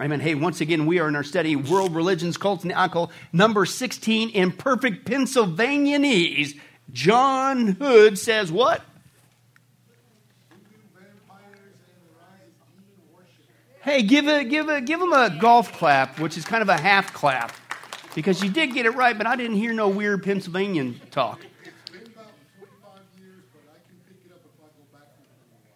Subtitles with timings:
[0.00, 0.20] Amen.
[0.20, 4.30] Hey, once again, we are in our study, World Religions, Cults, and Alcohol, number 16
[4.30, 6.56] in perfect Pennsylvanianese.
[6.92, 8.82] John Hood says what?
[13.80, 16.76] Hey, give, a, give, a, give him a golf clap, which is kind of a
[16.76, 17.52] half clap,
[18.14, 21.40] because you did get it right, but I didn't hear no weird Pennsylvanian talk.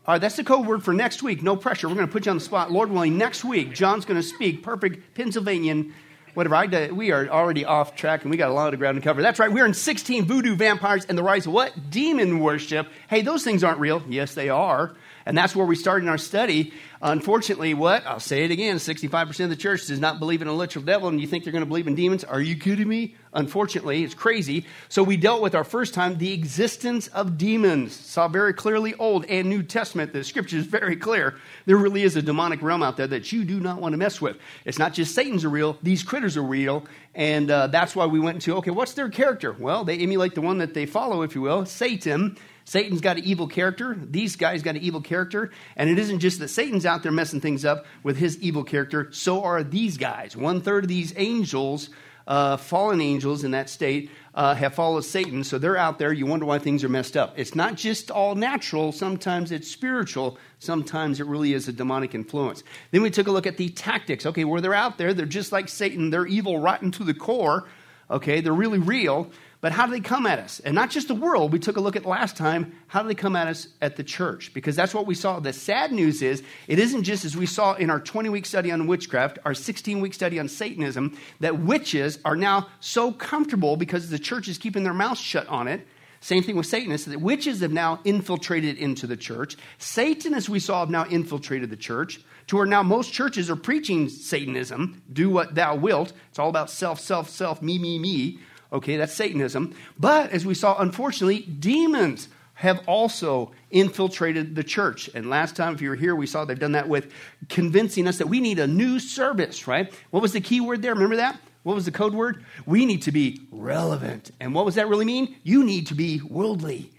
[0.05, 1.45] All right, that's the code word for next week.
[1.45, 1.89] No pressure.
[1.89, 2.73] We're going to put you on the spot.
[2.73, 5.95] Lord willing, next week, John's going to speak perfect Pennsylvanian,
[6.35, 6.57] whatever.
[6.57, 9.23] I, we are already off track and we got a lot of ground to cover.
[9.23, 9.53] That's right.
[9.53, 11.91] We're in 16 voodoo vampires and the rise of what?
[11.91, 12.89] Demon worship.
[13.09, 14.03] Hey, those things aren't real.
[14.09, 14.97] Yes, they are.
[15.25, 16.73] And that's where we started in our study.
[17.01, 18.05] Unfortunately, what?
[18.05, 21.09] I'll say it again 65% of the church does not believe in a literal devil,
[21.09, 22.25] and you think they're going to believe in demons?
[22.25, 23.15] Are you kidding me?
[23.35, 24.67] Unfortunately, it's crazy.
[24.89, 27.95] So we dealt with our first time the existence of demons.
[27.95, 30.13] Saw very clearly Old and New Testament.
[30.13, 31.37] The scripture is very clear.
[31.65, 34.21] There really is a demonic realm out there that you do not want to mess
[34.21, 34.37] with.
[34.67, 36.85] It's not just Satan's are real, these critters are real.
[37.15, 39.53] And uh, that's why we went into okay, what's their character?
[39.59, 42.37] Well, they emulate the one that they follow, if you will, Satan.
[42.65, 43.97] Satan's got an evil character.
[43.99, 45.51] These guys got an evil character.
[45.77, 49.09] And it isn't just that Satan's out there messing things up with his evil character,
[49.13, 50.37] so are these guys.
[50.37, 51.91] One third of these angels,
[52.27, 55.45] uh, fallen angels in that state, uh, have followed Satan.
[55.45, 56.13] So they're out there.
[56.13, 57.35] You wonder why things are messed up.
[57.37, 60.39] It's not just all natural, sometimes it's spiritual.
[60.59, 62.63] Sometimes it really is a demonic influence.
[62.93, 64.27] Then we took a look at the tactics.
[64.27, 66.11] Okay, where they're out there, they're just like Satan.
[66.11, 67.69] They're evil rotten to the core.
[68.11, 69.31] Okay, they're really real.
[69.63, 70.59] But how do they come at us?
[70.59, 73.15] And not just the world, we took a look at last time, how do they
[73.15, 74.53] come at us at the church?
[74.53, 75.39] Because that's what we saw.
[75.39, 78.73] The sad news is, it isn't just as we saw in our 20 week study
[78.73, 84.11] on witchcraft, our 16 week study on Satanism, that witches are now so comfortable because
[84.11, 85.87] the church is keeping their mouths shut on it.
[86.19, 89.57] Same thing with Satanists, that witches have now infiltrated into the church.
[89.79, 93.57] Satan, as we saw, have now infiltrated the church to where now most churches are
[93.57, 96.13] preaching Satanism, do what thou wilt.
[96.31, 98.41] It's all about self, self, self, me, me, me.
[98.73, 99.75] Okay, that's Satanism.
[99.99, 105.11] But as we saw, unfortunately, demons have also infiltrated the church.
[105.15, 107.13] And last time, if you were here, we saw they've done that with
[107.49, 109.93] convincing us that we need a new service, right?
[110.11, 110.95] What was the key word there?
[110.95, 111.39] Remember that?
[111.65, 112.45] What was the code word?
[112.67, 114.31] We need to be relevant.
[114.41, 115.37] And what does that really mean?
[115.43, 116.91] You need to be worldly,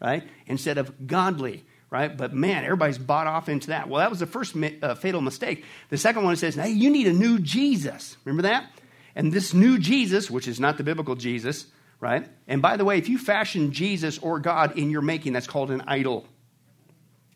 [0.00, 0.24] right?
[0.46, 2.16] Instead of godly, right?
[2.16, 3.88] But man, everybody's bought off into that.
[3.88, 5.64] Well, that was the first uh, fatal mistake.
[5.90, 8.16] The second one says, hey, you need a new Jesus.
[8.24, 8.70] Remember that?
[9.16, 11.66] And this new Jesus, which is not the biblical Jesus,
[12.00, 12.28] right?
[12.48, 15.70] And by the way, if you fashion Jesus or God in your making, that's called
[15.70, 16.26] an idol.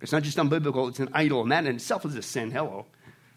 [0.01, 1.43] It's not just unbiblical, it's an idol.
[1.43, 2.51] And that in itself is a sin.
[2.51, 2.87] Hello.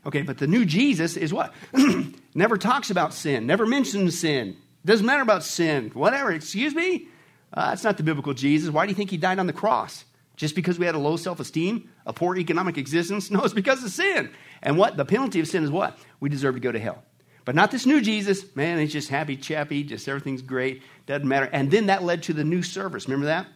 [0.06, 1.53] Okay, but the new Jesus is what?
[2.35, 4.57] never talks about sin, never mentions sin.
[4.84, 5.91] Doesn't matter about sin.
[5.94, 6.31] Whatever.
[6.31, 7.07] Excuse me?
[7.53, 8.69] Uh, that's not the biblical Jesus.
[8.72, 10.06] Why do you think he died on the cross?
[10.35, 13.30] Just because we had a low self esteem, a poor economic existence?
[13.31, 14.31] No, it's because of sin.
[14.63, 14.97] And what?
[14.97, 15.97] The penalty of sin is what?
[16.19, 17.03] We deserve to go to hell.
[17.44, 18.56] But not this new Jesus.
[18.56, 21.50] Man, he's just happy chappy, just everything's great, doesn't matter.
[21.52, 23.07] And then that led to the new service.
[23.07, 23.47] Remember that?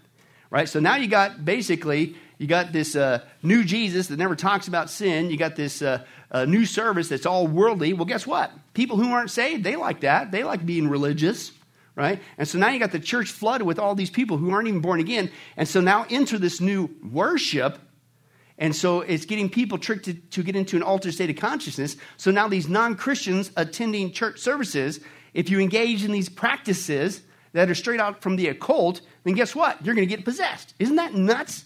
[0.50, 0.68] Right?
[0.68, 4.90] So now you got basically, you got this uh, new Jesus that never talks about
[4.90, 5.30] sin.
[5.30, 7.94] You got this uh, uh, new service that's all worldly.
[7.94, 8.52] Well, guess what?
[8.74, 10.32] People who aren't saved, they like that.
[10.32, 11.52] They like being religious.
[11.96, 12.22] Right?
[12.38, 14.82] And so now you got the church flooded with all these people who aren't even
[14.82, 15.32] born again.
[15.56, 17.80] And so now enter this new worship
[18.58, 21.98] and so it's getting people tricked to, to get into an altered state of consciousness.
[22.18, 25.00] So now these non Christians attending church services,
[25.34, 27.22] if you engage in these practices
[27.52, 29.86] that are straight out from the occult, then guess what?
[29.86, 30.74] You're going to get possessed.
[30.80, 31.66] Isn't that nuts?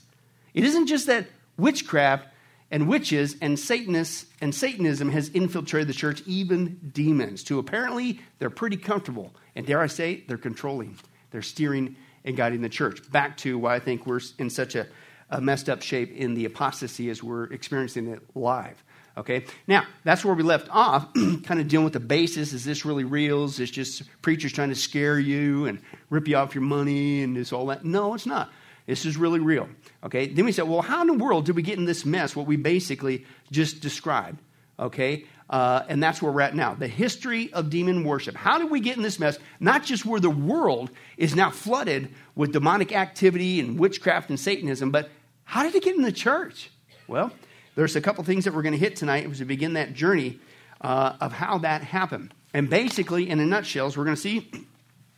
[0.53, 1.27] It isn't just that
[1.57, 2.27] witchcraft
[2.71, 7.59] and witches and Satanists and Satanism has infiltrated the church, even demons, too.
[7.59, 9.33] Apparently, they're pretty comfortable.
[9.55, 10.97] And dare I say, they're controlling,
[11.31, 13.11] they're steering and guiding the church.
[13.11, 14.87] Back to why I think we're in such a
[15.29, 18.83] a messed up shape in the apostasy as we're experiencing it live.
[19.17, 22.53] Okay, now that's where we left off, kind of dealing with the basis.
[22.53, 23.43] Is this really real?
[23.43, 25.79] Is this just preachers trying to scare you and
[26.09, 27.83] rip you off your money and this all that?
[27.83, 28.49] No, it's not.
[28.85, 29.67] This is really real.
[30.03, 32.35] Okay, then we said, well, how in the world did we get in this mess?
[32.35, 34.39] What we basically just described.
[34.79, 36.75] Okay, uh, and that's where we're at now.
[36.75, 38.35] The history of demon worship.
[38.35, 39.37] How did we get in this mess?
[39.59, 44.91] Not just where the world is now flooded with demonic activity and witchcraft and Satanism,
[44.91, 45.09] but
[45.49, 46.69] how did it get in the church?
[47.07, 47.31] Well,
[47.73, 50.37] there's a couple things that we're going to hit tonight as we begin that journey
[50.79, 52.35] uh, of how that happened.
[52.53, 54.47] And basically, in a nutshell, we're going to see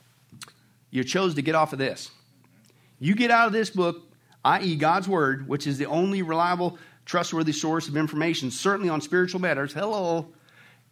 [0.89, 2.11] you chose to get off of this.
[2.97, 4.03] You get out of this book,
[4.45, 9.41] i.e., God's Word, which is the only reliable, trustworthy source of information, certainly on spiritual
[9.41, 9.73] matters.
[9.73, 10.29] Hello.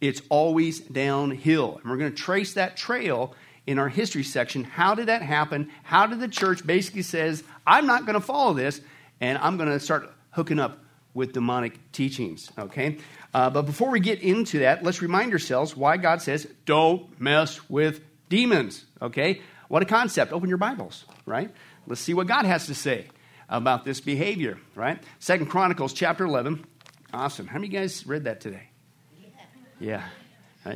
[0.02, 1.78] It's always downhill.
[1.80, 3.34] And we're going to trace that trail
[3.66, 4.64] in our history section.
[4.64, 5.70] How did that happen?
[5.82, 8.82] How did the church basically says, I'm not going to follow this?
[9.20, 10.78] And I'm going to start hooking up
[11.14, 12.50] with demonic teachings.
[12.58, 12.98] Okay?
[13.34, 17.68] Uh, but before we get into that, let's remind ourselves why God says, don't mess
[17.68, 18.84] with demons.
[19.02, 19.40] Okay?
[19.68, 20.32] What a concept.
[20.32, 21.50] Open your Bibles, right?
[21.86, 23.06] Let's see what God has to say
[23.48, 25.02] about this behavior, right?
[25.18, 26.64] Second Chronicles chapter 11.
[27.12, 27.46] Awesome.
[27.46, 28.68] How many of you guys read that today?
[29.80, 30.04] Yeah.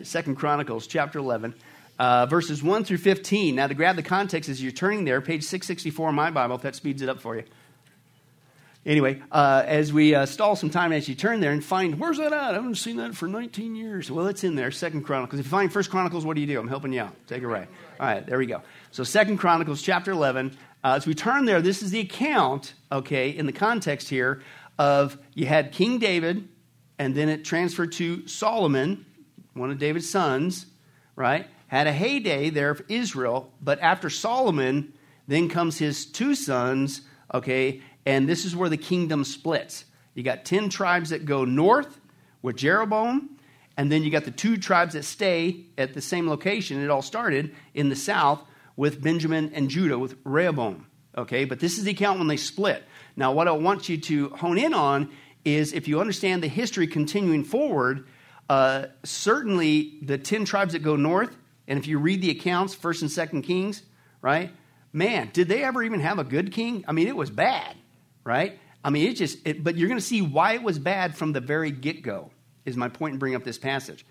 [0.02, 1.54] Second Chronicles chapter 11.
[1.96, 3.54] Uh, verses 1 through 15.
[3.54, 6.62] Now, to grab the context as you're turning there, page 664 in my Bible, if
[6.62, 7.44] that speeds it up for you.
[8.86, 12.18] Anyway, uh, as we uh, stall some time as you turn there and find, where's
[12.18, 12.50] that at?
[12.50, 14.10] I haven't seen that for 19 years.
[14.10, 15.40] Well, it's in there, Second Chronicles.
[15.40, 16.60] If you find First Chronicles, what do you do?
[16.60, 17.14] I'm helping you out.
[17.26, 17.66] Take it right.
[17.98, 18.60] All right, there we go.
[18.90, 20.56] So Second Chronicles chapter 11.
[20.82, 24.42] Uh, as we turn there, this is the account, okay, in the context here
[24.78, 26.46] of you had King David,
[26.98, 29.06] and then it transferred to Solomon,
[29.54, 30.66] one of David's sons,
[31.16, 31.46] right?
[31.68, 34.92] Had a heyday there of Israel, but after Solomon,
[35.26, 37.00] then comes his two sons,
[37.32, 39.84] okay, and this is where the kingdom splits.
[40.14, 42.00] You got 10 tribes that go north
[42.42, 43.30] with Jeroboam,
[43.76, 46.82] and then you got the two tribes that stay at the same location.
[46.82, 48.42] It all started in the south
[48.76, 50.86] with Benjamin and Judah with Rehoboam.
[51.16, 52.82] Okay, but this is the account when they split.
[53.16, 55.10] Now, what I want you to hone in on
[55.44, 58.06] is if you understand the history continuing forward,
[58.48, 61.36] uh, certainly the 10 tribes that go north,
[61.66, 63.82] and if you read the accounts, 1st and 2nd Kings,
[64.22, 64.50] right?
[64.92, 66.84] Man, did they ever even have a good king?
[66.86, 67.76] I mean, it was bad
[68.24, 68.58] right?
[68.82, 71.32] I mean, it just, it, but you're going to see why it was bad from
[71.32, 72.30] the very get go,
[72.64, 74.04] is my point in bringing up this passage.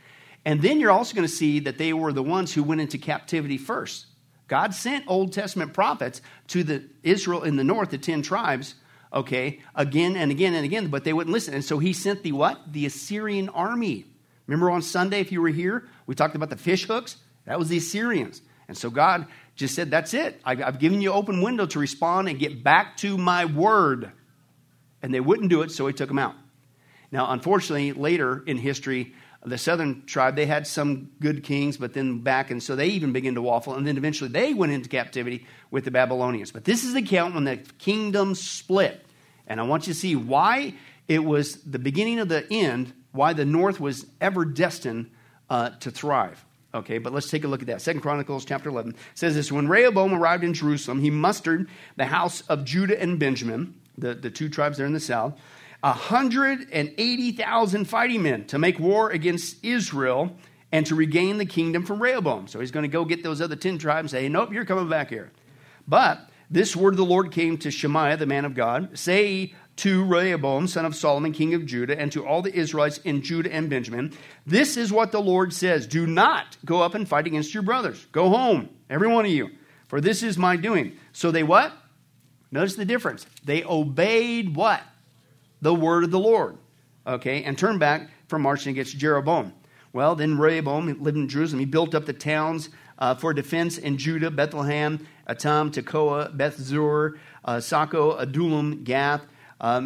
[0.45, 2.97] And then you're also going to see that they were the ones who went into
[2.97, 4.07] captivity first.
[4.47, 8.75] God sent Old Testament prophets to the Israel in the north, the 10 tribes,
[9.13, 11.53] okay, again and again and again, but they wouldn't listen.
[11.53, 12.73] And so he sent the what?
[12.73, 14.05] The Assyrian army.
[14.47, 17.17] Remember on Sunday, if you were here, we talked about the fish hooks?
[17.45, 18.41] That was the Assyrians.
[18.67, 20.41] And so God just said, That's it.
[20.43, 24.11] I've given you open window to respond and get back to my word.
[25.01, 26.35] And they wouldn't do it, so he took them out.
[27.11, 29.13] Now, unfortunately, later in history,
[29.45, 33.11] the southern tribe, they had some good kings, but then back, and so they even
[33.11, 36.51] began to waffle, and then eventually they went into captivity with the Babylonians.
[36.51, 39.05] But this is the account when the kingdom split.
[39.45, 40.75] And I want you to see why
[41.07, 45.11] it was the beginning of the end, why the north was ever destined
[45.49, 46.43] uh, to thrive.
[46.73, 47.81] Okay, but let's take a look at that.
[47.81, 52.41] Second Chronicles chapter 11 says this When Rehoboam arrived in Jerusalem, he mustered the house
[52.41, 55.39] of Judah and Benjamin, the, the two tribes there in the south,
[55.81, 60.35] 180,000 fighting men to make war against Israel
[60.71, 62.47] and to regain the kingdom from Rehoboam.
[62.47, 64.89] So he's going to go get those other 10 tribes and say, Nope, you're coming
[64.89, 65.29] back here.
[65.87, 68.97] But this word of the Lord came to Shemaiah, the man of God.
[68.97, 73.21] Say to Rehoboam, son of Solomon, king of Judah, and to all the Israelites in
[73.21, 74.13] Judah and Benjamin,
[74.45, 78.05] This is what the Lord says Do not go up and fight against your brothers.
[78.11, 79.49] Go home, every one of you,
[79.87, 80.97] for this is my doing.
[81.11, 81.73] So they what?
[82.51, 83.25] Notice the difference.
[83.43, 84.81] They obeyed what?
[85.61, 86.57] The word of the Lord.
[87.05, 89.53] Okay, and turned back from marching against Jeroboam.
[89.91, 91.59] Well, then Rehoboam lived in Jerusalem.
[91.59, 97.57] He built up the towns uh, for defense in Judah Bethlehem, Etam, Tekoa, Bethzur, uh,
[97.57, 99.25] Socoh, Adullam, Gath
[99.61, 99.81] uh,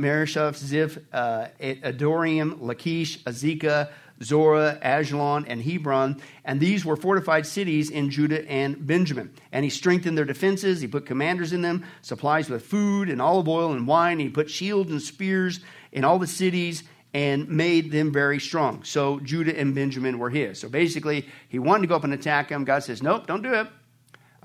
[0.54, 3.90] Ziph, uh, Adoraim, Lachish, Azekah,
[4.24, 6.22] Zorah, Ajalon, and Hebron.
[6.44, 9.32] And these were fortified cities in Judah and Benjamin.
[9.52, 10.82] And he strengthened their defenses.
[10.82, 14.20] He put commanders in them, supplies with food and olive oil and wine.
[14.20, 15.60] He put shields and spears
[15.92, 16.84] in all the cities
[17.14, 18.84] and made them very strong.
[18.84, 20.60] So Judah and Benjamin were his.
[20.60, 22.64] So basically, he wanted to go up and attack them.
[22.66, 23.68] God says, Nope, don't do it.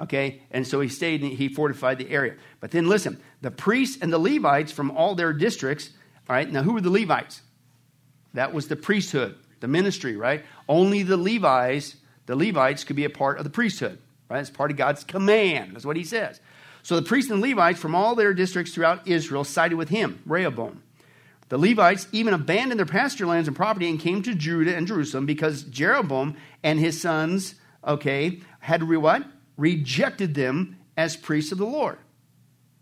[0.02, 2.34] Okay, and so he stayed and he fortified the area.
[2.58, 5.90] But then listen, the priests and the Levites from all their districts,
[6.28, 7.42] all right, now who were the Levites?
[8.34, 10.44] That was the priesthood, the ministry, right?
[10.68, 14.40] Only the Levites, the Levites could be a part of the priesthood, right?
[14.40, 15.74] It's part of God's command.
[15.74, 16.40] That's what he says.
[16.82, 20.82] So the priests and Levites from all their districts throughout Israel sided with him, Rehoboam.
[21.48, 25.26] The Levites even abandoned their pasture lands and property and came to Judah and Jerusalem
[25.26, 27.54] because Jeroboam and his sons,
[27.86, 29.24] okay, had re- what?
[29.62, 31.96] Rejected them as priests of the Lord.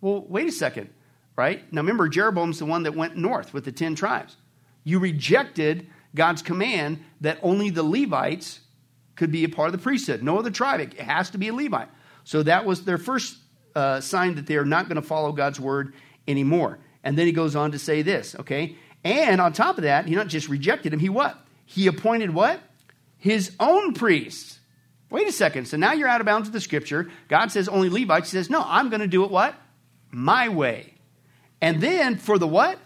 [0.00, 0.88] Well, wait a second,
[1.36, 1.70] right?
[1.70, 4.36] Now remember, Jeroboam's the one that went north with the 10 tribes.
[4.82, 8.60] You rejected God's command that only the Levites
[9.14, 10.22] could be a part of the priesthood.
[10.22, 10.80] No other tribe.
[10.80, 11.88] It has to be a Levite.
[12.24, 13.36] So that was their first
[13.74, 15.92] uh, sign that they are not going to follow God's word
[16.26, 16.78] anymore.
[17.04, 18.76] And then he goes on to say this, okay?
[19.04, 21.38] And on top of that, he not just rejected him, he what?
[21.66, 22.58] He appointed what?
[23.18, 24.59] His own priests.
[25.10, 25.66] Wait a second.
[25.66, 27.10] So now you're out of bounds with the scripture.
[27.28, 28.30] God says only Levites.
[28.30, 29.54] He says, no, I'm going to do it what?
[30.10, 30.94] My way.
[31.60, 32.78] And then for the what?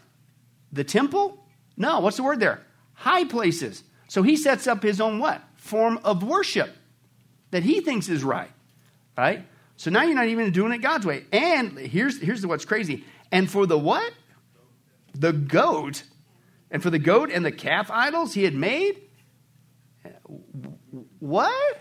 [0.72, 1.46] The temple?
[1.76, 2.62] No, what's the word there?
[2.94, 3.84] High places.
[4.08, 5.42] So he sets up his own what?
[5.56, 6.74] Form of worship
[7.50, 8.50] that he thinks is right.
[9.16, 9.46] Right?
[9.76, 11.24] So now you're not even doing it God's way.
[11.30, 13.04] And here's, here's what's crazy.
[13.30, 14.12] And for the what?
[15.14, 16.04] The goat.
[16.70, 19.02] And for the goat and the calf idols he had made?
[21.18, 21.80] What?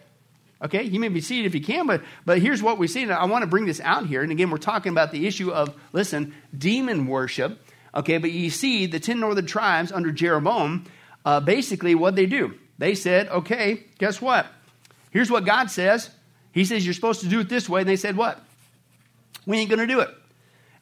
[0.64, 3.04] Okay, you may be seated if you can, but, but here's what we see.
[3.04, 4.24] And I want to bring this out here.
[4.24, 7.60] And again, we're talking about the issue of, listen, demon worship.
[7.94, 10.86] Okay, but you see the 10 northern tribes under Jeroboam,
[11.26, 12.54] uh, basically what they do.
[12.78, 14.48] They said, okay, guess what?
[15.12, 16.10] Here's what God says.
[16.54, 17.82] He says you're supposed to do it this way.
[17.82, 18.42] And they said, what?
[19.46, 20.10] We ain't going to do it.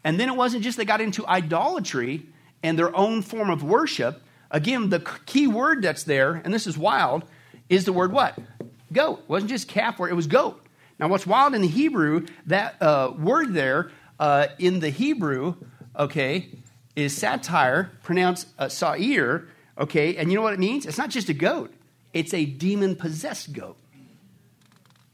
[0.04, 2.28] And then it wasn't just they got into idolatry
[2.62, 4.22] and their own form of worship.
[4.52, 7.24] Again, the key word that's there, and this is wild,
[7.70, 8.38] is the word what?
[8.92, 9.20] Goat.
[9.20, 10.62] It wasn't just calf word, it was goat.
[11.00, 15.56] Now, what's wild in the Hebrew, that uh, word there uh, in the Hebrew,
[15.98, 16.50] okay,
[16.96, 20.86] is satire, pronounced uh, sa'ir, okay, and you know what it means?
[20.86, 21.74] It's not just a goat,
[22.14, 23.78] it's a demon possessed goat.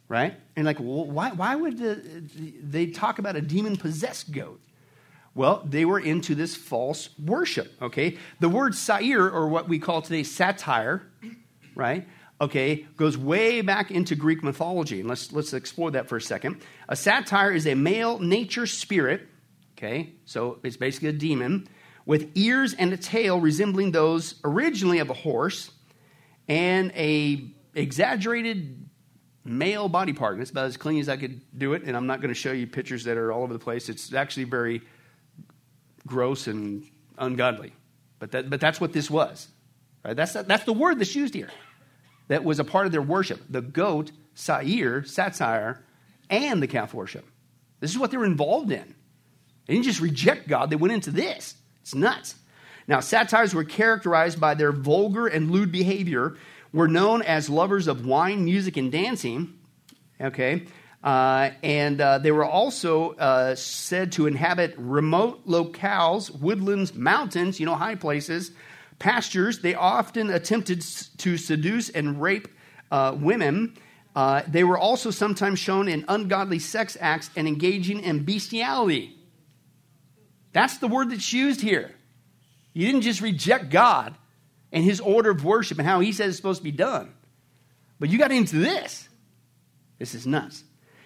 [0.09, 0.35] Right?
[0.55, 2.23] And like, well, why, why would the,
[2.61, 4.61] they talk about a demon possessed goat?
[5.35, 8.17] Well, they were into this false worship, okay?
[8.39, 11.03] The word sa'ir, or what we call today satire,
[11.75, 12.07] right?
[12.39, 14.99] Okay, goes way back into Greek mythology.
[14.99, 16.61] And let's, let's explore that for a second.
[16.87, 19.27] A satyr is a male nature spirit,
[19.75, 20.13] okay?
[20.25, 21.67] So it's basically a demon
[22.05, 25.71] with ears and a tail resembling those originally of a horse
[26.47, 28.87] and a exaggerated
[29.43, 30.33] male body part.
[30.33, 31.83] And it's about as clean as I could do it.
[31.83, 33.89] And I'm not going to show you pictures that are all over the place.
[33.89, 34.81] It's actually very
[36.05, 36.85] gross and
[37.17, 37.73] ungodly.
[38.19, 39.47] But, that, but that's what this was.
[40.05, 40.15] Right?
[40.15, 41.49] That's, that's the word that's used here.
[42.27, 43.41] That was a part of their worship.
[43.49, 45.83] The goat, sa'ir, satire,
[46.29, 47.25] and the calf worship.
[47.79, 48.95] This is what they were involved in.
[49.65, 51.55] They didn't just reject God, they went into this.
[51.81, 52.35] It's nuts.
[52.87, 56.37] Now, satires were characterized by their vulgar and lewd behavior,
[56.71, 59.53] were known as lovers of wine, music, and dancing.
[60.19, 60.67] Okay?
[61.03, 67.65] Uh, and uh, they were also uh, said to inhabit remote locales, woodlands, mountains, you
[67.65, 68.51] know, high places,
[68.99, 69.59] pastures.
[69.59, 70.81] They often attempted
[71.17, 72.47] to seduce and rape
[72.91, 73.77] uh, women.
[74.15, 79.15] Uh, they were also sometimes shown in ungodly sex acts and engaging in bestiality.
[80.53, 81.93] That's the word that's used here.
[82.73, 84.15] You didn't just reject God
[84.71, 87.13] and his order of worship and how he says it's supposed to be done,
[87.99, 89.07] but you got into this.
[89.99, 90.63] This is nuts.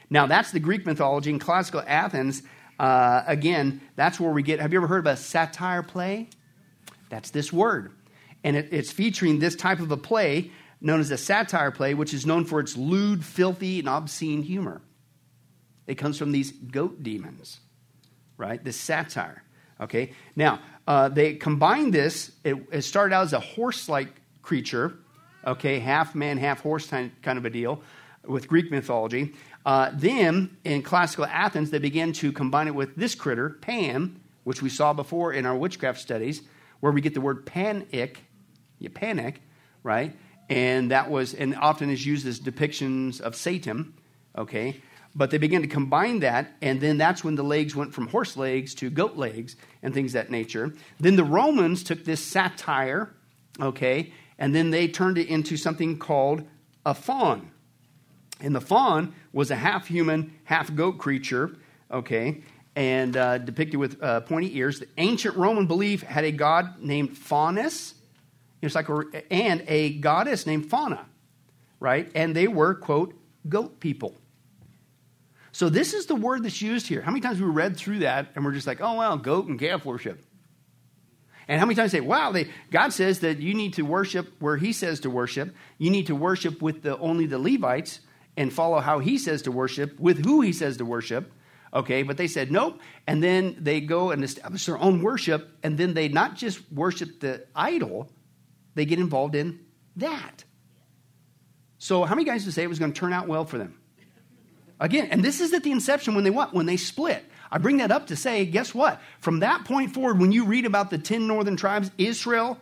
[0.10, 1.30] Now, that's the Greek mythology.
[1.30, 2.44] In classical Athens,
[2.78, 4.60] uh, again, that's where we get.
[4.60, 6.30] Have you ever heard of a satire play?
[7.12, 7.92] That's this word.
[8.44, 10.50] And it, it's featuring this type of a play
[10.80, 14.82] known as a satire play, which is known for its lewd, filthy, and obscene humor.
[15.86, 17.60] It comes from these goat demons,
[18.38, 18.64] right?
[18.64, 19.44] This satire.
[19.80, 20.14] Okay?
[20.36, 22.32] Now, uh, they combined this.
[22.44, 24.08] It, it started out as a horse like
[24.42, 24.94] creature,
[25.46, 27.84] okay, half man, half horse kind of a deal
[28.26, 29.34] with Greek mythology.
[29.66, 34.62] Uh, then, in classical Athens, they began to combine it with this critter, Pan, which
[34.62, 36.42] we saw before in our witchcraft studies,
[36.82, 38.24] where we get the word panic,
[38.78, 39.42] you panic,
[39.84, 40.16] right?
[40.50, 43.94] And that was, and often is used as depictions of Satan,
[44.38, 44.82] okay?
[45.16, 48.36] But they began to combine that, and then that's when the legs went from horse
[48.36, 50.74] legs to goat legs and things that nature.
[51.00, 53.14] Then the Romans took this satire,
[53.60, 56.44] okay, and then they turned it into something called
[56.86, 57.52] a faun,
[58.40, 61.56] and the faun was a half human, half goat creature,
[61.92, 62.42] okay,
[62.82, 64.80] and uh, depicted with uh, pointy ears.
[64.80, 67.94] The ancient Roman belief had a god named Faunus,
[69.30, 71.06] and a goddess named Fauna,
[71.80, 72.12] right?
[72.16, 73.14] And they were, quote,
[73.48, 74.16] goat people.
[75.52, 77.02] So this is the word that's used here.
[77.02, 79.60] How many times we read through that and we're just like, oh, well, goat and
[79.60, 80.20] calf worship.
[81.48, 84.58] And how many times say, wow, they, God says that you need to worship where
[84.58, 85.54] he says to worship.
[85.78, 88.00] You need to worship with the, only the Levites
[88.36, 91.32] and follow how he says to worship with who he says to worship.
[91.74, 92.80] Okay, but they said nope.
[93.08, 95.50] And then they go and establish their own worship.
[95.64, 98.12] And then they not just worship the idol,
[98.76, 99.60] they get involved in
[99.98, 100.44] that.
[101.78, 103.80] So, how many guys would say it was going to turn out well for them?
[104.80, 106.54] Again, and this is at the inception when they what?
[106.54, 107.24] When they split.
[107.52, 109.02] I bring that up to say, guess what?
[109.20, 112.60] From that point forward, when you read about the 10 northern tribes, Israel,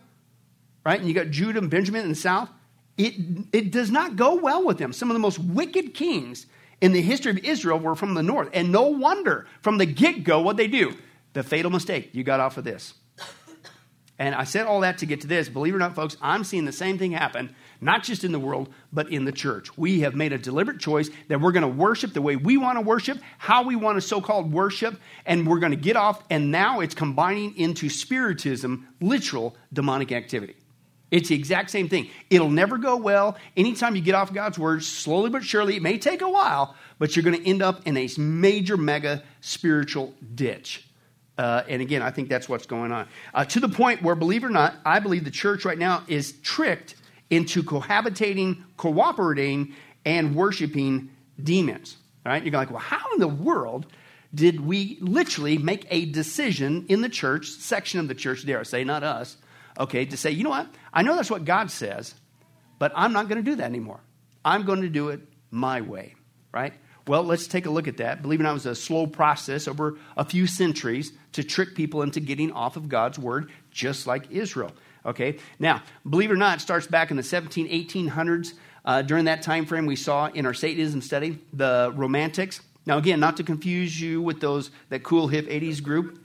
[0.83, 2.49] right, and you got Judah and Benjamin in the south,
[2.97, 3.13] it,
[3.53, 4.91] it does not go well with them.
[4.91, 6.47] Some of the most wicked kings
[6.81, 8.49] in the history of Israel were from the north.
[8.53, 10.95] And no wonder, from the get go, what they do?
[11.33, 12.09] The fatal mistake.
[12.13, 12.93] You got off of this.
[14.19, 15.47] And I said all that to get to this.
[15.47, 18.39] Believe it or not, folks, I'm seeing the same thing happen, not just in the
[18.39, 19.77] world, but in the church.
[19.77, 22.77] We have made a deliberate choice that we're going to worship the way we want
[22.77, 26.21] to worship, how we want to so called worship, and we're going to get off.
[26.29, 30.57] And now it's combining into spiritism, literal demonic activity.
[31.11, 32.09] It's the exact same thing.
[32.29, 33.37] It'll never go well.
[33.57, 37.15] Anytime you get off God's word, slowly but surely, it may take a while, but
[37.15, 40.85] you're going to end up in a major, mega spiritual ditch
[41.39, 43.07] Uh, and again, I think that's what's going on.
[43.33, 46.03] Uh, to the point where, believe it or not, I believe the church right now
[46.09, 46.95] is tricked
[47.29, 49.73] into cohabitating, cooperating,
[50.03, 51.11] and worshiping
[51.41, 51.95] demons.
[52.25, 52.43] Right?
[52.43, 53.85] You're like, well, how in the world
[54.35, 58.63] did we literally make a decision in the church, section of the church, dare I
[58.63, 59.37] say, not us,
[59.77, 60.67] okay, to say, you know what?
[60.93, 62.13] I know that's what God says,
[62.77, 63.99] but I'm not going to do that anymore.
[64.43, 65.21] I'm going to do it
[65.51, 66.15] my way,
[66.51, 66.73] right?
[67.07, 68.21] Well, let's take a look at that.
[68.21, 71.75] Believe it or not, it was a slow process over a few centuries to trick
[71.75, 74.71] people into getting off of God's word, just like Israel.
[75.05, 75.39] Okay?
[75.57, 78.53] Now, believe it or not, it starts back in the 17, 1800s.
[78.85, 82.61] Uh, during that time frame, we saw in our Satanism study the Romantics.
[82.85, 86.19] Now, again, not to confuse you with those that cool hip 80s group.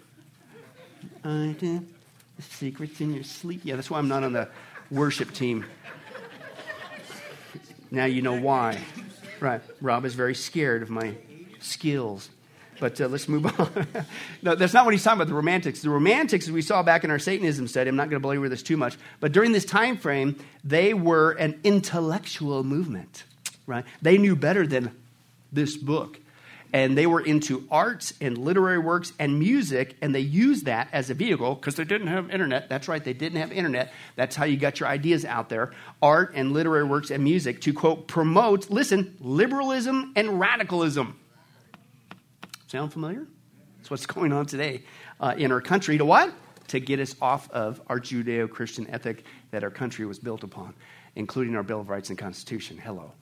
[1.25, 1.94] I did
[2.37, 3.61] the secrets in your sleep.
[3.65, 4.49] Yeah, that's why I'm not on the
[4.91, 5.65] worship team.
[7.91, 8.81] Now you know why.
[9.41, 9.61] Right.
[9.81, 11.15] Rob is very scared of my
[11.61, 12.29] skills.
[12.81, 13.87] But uh, let's move on.
[14.43, 15.83] no, that's not what he's talking about, the romantics.
[15.83, 18.49] The romantics, as we saw back in our Satanism study, I'm not going to belabor
[18.49, 23.25] this too much, but during this time frame, they were an intellectual movement,
[23.67, 23.85] right?
[24.03, 24.91] They knew better than
[25.53, 26.19] this book
[26.75, 31.09] and they were into arts and literary works and music, and they used that as
[31.09, 32.69] a vehicle because they didn't have internet.
[32.69, 33.93] That's right, they didn't have internet.
[34.17, 35.73] That's how you got your ideas out there.
[36.03, 41.17] Art and literary works and music to quote, promote, listen, liberalism and radicalism.
[42.67, 43.25] Sound familiar?
[43.79, 44.83] That's what's going on today
[45.21, 45.97] uh, in our country.
[45.99, 46.35] To what?
[46.69, 50.75] To get us off of our Judeo Christian ethic that our country was built upon,
[51.15, 52.79] including our Bill of Rights and Constitution.
[52.79, 53.13] Hello.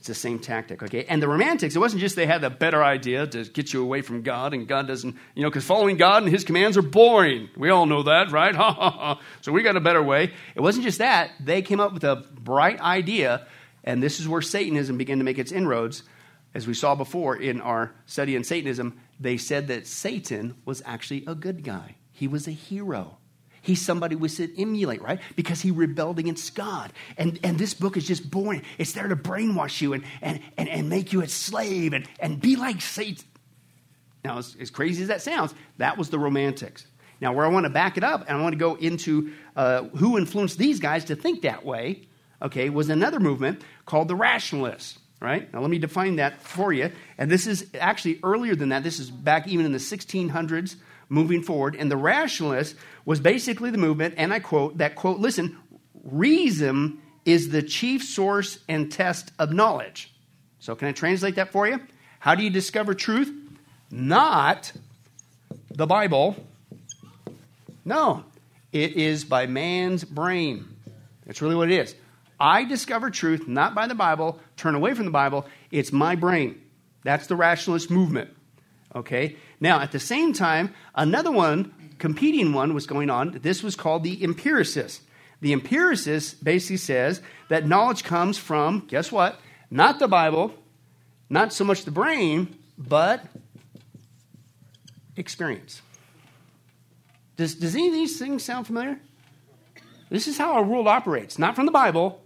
[0.00, 1.04] It's the same tactic, okay?
[1.04, 4.00] And the romantics, it wasn't just they had a better idea to get you away
[4.00, 7.50] from God, and God doesn't, you know, because following God and His commands are boring.
[7.54, 9.18] We all know that, right?
[9.42, 10.32] so we got a better way.
[10.54, 11.32] It wasn't just that.
[11.38, 13.46] They came up with a bright idea,
[13.84, 16.02] and this is where Satanism began to make its inroads.
[16.54, 21.24] As we saw before in our study in Satanism, they said that Satan was actually
[21.26, 23.18] a good guy, he was a hero.
[23.62, 25.20] He's somebody we should emulate, right?
[25.36, 26.92] Because he rebelled against God.
[27.18, 28.62] And, and this book is just boring.
[28.78, 32.40] It's there to brainwash you and, and, and, and make you a slave and, and
[32.40, 33.24] be like Satan.
[34.24, 36.86] Now, as, as crazy as that sounds, that was the Romantics.
[37.20, 39.84] Now, where I want to back it up and I want to go into uh,
[39.84, 42.08] who influenced these guys to think that way,
[42.40, 45.52] okay, was another movement called the Rationalists, right?
[45.52, 46.90] Now, let me define that for you.
[47.18, 48.82] And this is actually earlier than that.
[48.82, 50.76] This is back even in the 1600s
[51.10, 51.76] moving forward.
[51.76, 55.58] And the rationalist was basically the movement, and I quote, that quote, listen,
[56.04, 60.14] reason is the chief source and test of knowledge.
[60.58, 61.80] So, can I translate that for you?
[62.18, 63.32] How do you discover truth?
[63.90, 64.72] Not
[65.70, 66.36] the Bible.
[67.84, 68.24] No,
[68.72, 70.76] it is by man's brain.
[71.26, 71.94] That's really what it is.
[72.38, 75.46] I discover truth not by the Bible, turn away from the Bible.
[75.70, 76.60] It's my brain.
[77.02, 78.30] That's the rationalist movement.
[78.94, 79.36] Okay?
[79.60, 83.38] Now, at the same time, another one, competing one, was going on.
[83.42, 85.02] This was called the empiricist.
[85.42, 89.38] The empiricist basically says that knowledge comes from, guess what?
[89.70, 90.54] Not the Bible,
[91.28, 93.24] not so much the brain, but
[95.16, 95.82] experience.
[97.36, 98.98] Does, does any of these things sound familiar?
[100.08, 102.22] This is how our world operates, not from the Bible.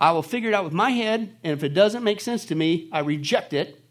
[0.00, 2.54] I will figure it out with my head, and if it doesn't make sense to
[2.54, 3.81] me, I reject it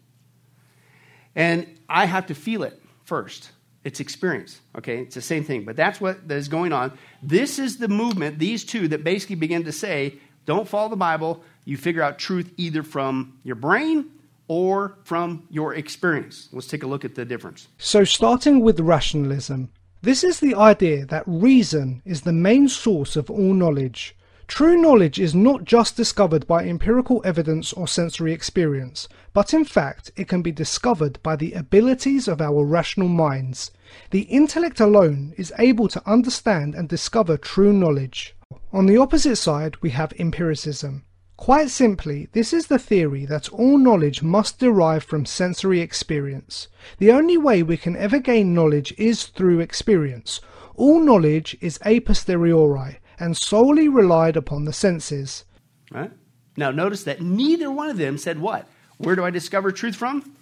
[1.34, 3.50] and I have to feel it first.
[3.84, 4.98] It's experience, okay?
[4.98, 6.96] It's the same thing, but that's what is going on.
[7.22, 10.14] This is the movement, these two, that basically begin to say,
[10.44, 11.42] don't follow the Bible.
[11.64, 14.10] You figure out truth either from your brain
[14.48, 16.48] or from your experience.
[16.52, 17.68] Let's take a look at the difference.
[17.78, 19.70] So, starting with rationalism,
[20.02, 24.16] this is the idea that reason is the main source of all knowledge.
[24.54, 30.10] True knowledge is not just discovered by empirical evidence or sensory experience, but in fact
[30.14, 33.70] it can be discovered by the abilities of our rational minds.
[34.10, 38.36] The intellect alone is able to understand and discover true knowledge.
[38.74, 41.06] On the opposite side, we have empiricism.
[41.38, 46.68] Quite simply, this is the theory that all knowledge must derive from sensory experience.
[46.98, 50.42] The only way we can ever gain knowledge is through experience.
[50.74, 55.44] All knowledge is a posteriori, and solely relied upon the senses.
[55.92, 56.10] Right?
[56.56, 58.68] Now, notice that neither one of them said what?
[58.98, 60.34] Where do I discover truth from?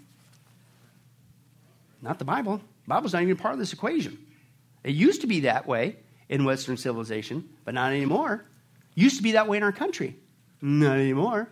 [2.01, 2.57] Not the Bible.
[2.57, 4.19] The Bible's not even part of this equation.
[4.83, 5.97] It used to be that way
[6.31, 8.47] in Western civilization, but not anymore.
[8.95, 10.17] Used to be that way in our country.
[10.63, 11.51] Not anymore.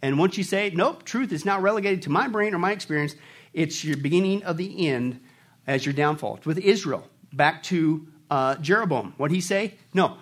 [0.00, 3.16] And once you say, nope, truth is not relegated to my brain or my experience,
[3.52, 5.18] it's your beginning of the end
[5.66, 6.38] as your downfall.
[6.44, 9.74] With Israel, back to uh, Jeroboam, what he say?
[9.92, 10.18] No,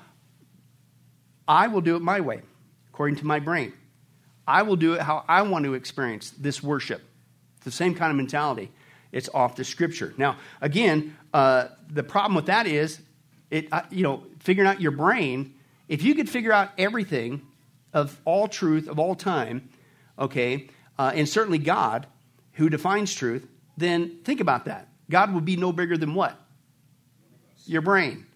[1.48, 2.42] I will do it my way,
[2.88, 3.72] according to my brain.
[4.46, 7.02] I will do it how I want to experience this worship.
[7.56, 8.70] It's the same kind of mentality.
[9.12, 10.14] It's off the scripture.
[10.16, 13.00] Now, again, uh, the problem with that is,
[13.50, 15.54] it, uh, you know, figuring out your brain.
[15.88, 17.42] If you could figure out everything
[17.92, 19.68] of all truth of all time,
[20.18, 22.06] okay, uh, and certainly God,
[22.52, 24.88] who defines truth, then think about that.
[25.10, 26.38] God would be no bigger than what?
[27.66, 28.26] Your brain,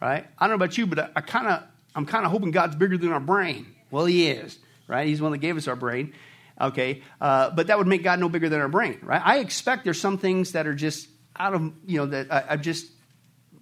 [0.00, 0.26] right?
[0.38, 1.62] I don't know about you, but I, I kind of,
[1.94, 3.74] I'm kind of hoping God's bigger than our brain.
[3.90, 5.06] Well, He is, right?
[5.06, 6.14] He's the one that gave us our brain,
[6.60, 7.02] okay.
[7.20, 9.22] Uh, but that would make God no bigger than our brain, right?
[9.24, 12.56] I expect there's some things that are just out of, you know, that I, I
[12.56, 12.90] just,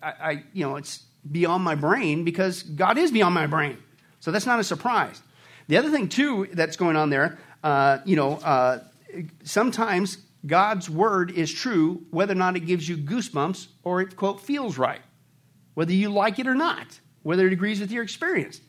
[0.02, 3.78] I, I, you know, it's beyond my brain because God is beyond my brain.
[4.20, 5.20] So that's not a surprise.
[5.68, 8.80] The other thing too that's going on there, uh, you know, uh,
[9.44, 14.40] sometimes God's word is true whether or not it gives you goosebumps or it, quote,
[14.40, 15.00] feels right,
[15.74, 18.60] whether you like it or not, whether it agrees with your experience.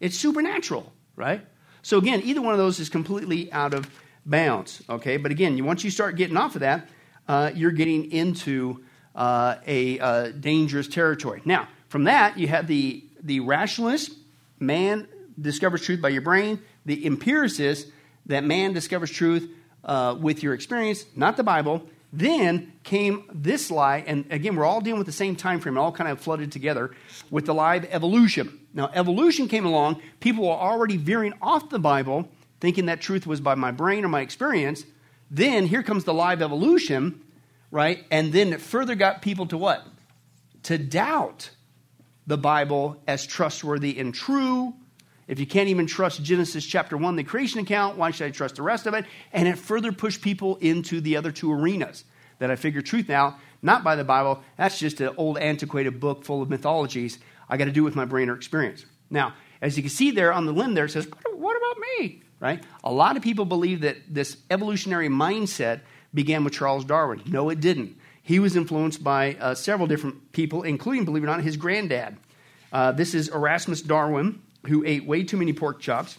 [0.00, 1.44] It's supernatural, right?
[1.82, 3.88] So, again, either one of those is completely out of
[4.26, 5.16] bounds, okay?
[5.16, 6.88] But again, once you start getting off of that,
[7.28, 8.82] uh, you're getting into
[9.14, 11.42] uh, a uh, dangerous territory.
[11.44, 14.12] Now, from that, you have the, the rationalist,
[14.58, 15.08] man
[15.40, 17.88] discovers truth by your brain, the empiricist,
[18.26, 19.50] that man discovers truth
[19.84, 21.88] uh, with your experience, not the Bible.
[22.12, 25.92] Then came this lie, and again, we're all dealing with the same time frame, all
[25.92, 26.90] kind of flooded together
[27.30, 28.58] with the lie of evolution.
[28.74, 32.28] Now, evolution came along, people were already veering off the Bible,
[32.60, 34.84] thinking that truth was by my brain or my experience.
[35.30, 37.22] Then here comes the lie of evolution,
[37.70, 38.04] right?
[38.10, 39.86] And then it further got people to what?
[40.64, 41.50] To doubt
[42.26, 44.74] the Bible as trustworthy and true,
[45.30, 48.56] if you can't even trust Genesis chapter 1, the creation account, why should I trust
[48.56, 49.04] the rest of it?
[49.32, 52.02] And it further pushed people into the other two arenas
[52.40, 54.42] that I figure truth now, not by the Bible.
[54.56, 57.20] That's just an old antiquated book full of mythologies.
[57.48, 58.84] I got to do with my brain or experience.
[59.08, 62.22] Now, as you can see there on the limb there, it says, What about me?
[62.40, 62.60] Right?
[62.82, 67.22] A lot of people believe that this evolutionary mindset began with Charles Darwin.
[67.26, 67.96] No, it didn't.
[68.20, 72.16] He was influenced by uh, several different people, including, believe it or not, his granddad.
[72.72, 76.18] Uh, this is Erasmus Darwin, who ate way too many pork chops.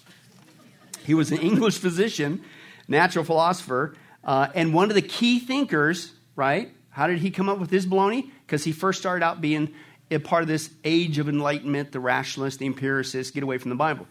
[1.06, 2.43] He was an English physician,
[2.88, 6.71] natural philosopher, uh, and one of the key thinkers, right?
[6.89, 8.30] How did he come up with his baloney?
[8.45, 9.73] Because he first started out being
[10.12, 13.75] a part of this age of enlightenment, the rationalists, the empiricists, get away from the
[13.75, 14.06] Bible.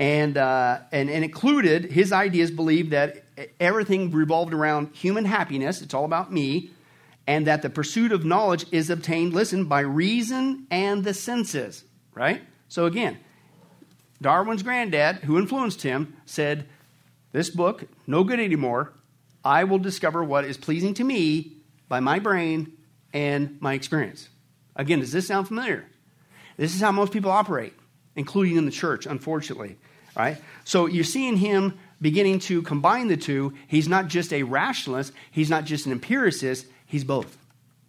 [0.00, 3.24] And, uh, and, and included, his ideas believed that
[3.58, 6.70] everything revolved around human happiness, it's all about me,
[7.26, 12.42] and that the pursuit of knowledge is obtained, listen, by reason and the senses, right?
[12.68, 13.18] So again,
[14.20, 16.66] Darwin's granddad, who influenced him, said,
[17.32, 18.92] This book, no good anymore.
[19.44, 21.52] I will discover what is pleasing to me
[21.88, 22.72] by my brain
[23.12, 24.28] and my experience.
[24.76, 25.86] Again, does this sound familiar?
[26.56, 27.72] This is how most people operate,
[28.16, 29.76] including in the church, unfortunately.
[30.16, 30.38] Right?
[30.64, 33.54] So you're seeing him beginning to combine the two.
[33.68, 37.38] He's not just a rationalist, he's not just an empiricist, he's both.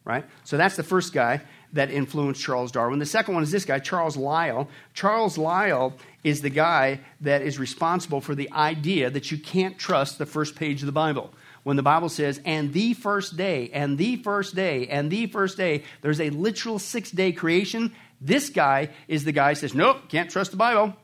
[0.06, 0.26] Right?
[0.44, 1.42] So that's the first guy
[1.74, 3.00] that influenced Charles Darwin.
[3.00, 4.70] The second one is this guy, Charles Lyell.
[4.94, 10.18] Charles Lyell is the guy that is responsible for the idea that you can't trust
[10.18, 11.32] the first page of the Bible.
[11.64, 15.58] When the Bible says, and the first day, and the first day, and the first
[15.58, 17.94] day, there's a literal six day creation.
[18.22, 20.96] This guy is the guy who says, nope, can't trust the Bible,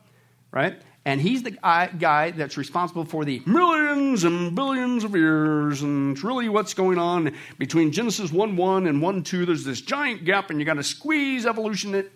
[0.50, 0.80] right?
[1.06, 5.80] And he's the guy that's responsible for the millions and billions of years.
[5.82, 9.46] And it's really what's going on between Genesis 1 1 and 1 2.
[9.46, 11.94] There's this giant gap, and you got to squeeze evolution.
[11.94, 12.10] It.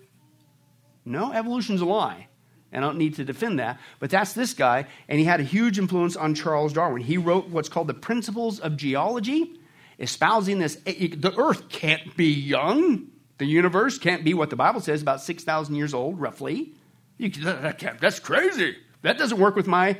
[1.04, 2.26] No, evolution's a lie.
[2.72, 3.78] And I don't need to defend that.
[4.00, 7.02] But that's this guy, and he had a huge influence on Charles Darwin.
[7.02, 9.52] He wrote what's called the Principles of Geology,
[10.00, 13.06] espousing this eh, eh, the earth can't be young.
[13.38, 16.74] The universe can't be what the Bible says, about 6,000 years old, roughly.
[17.20, 18.78] You, that that's crazy.
[19.02, 19.98] That doesn't work with my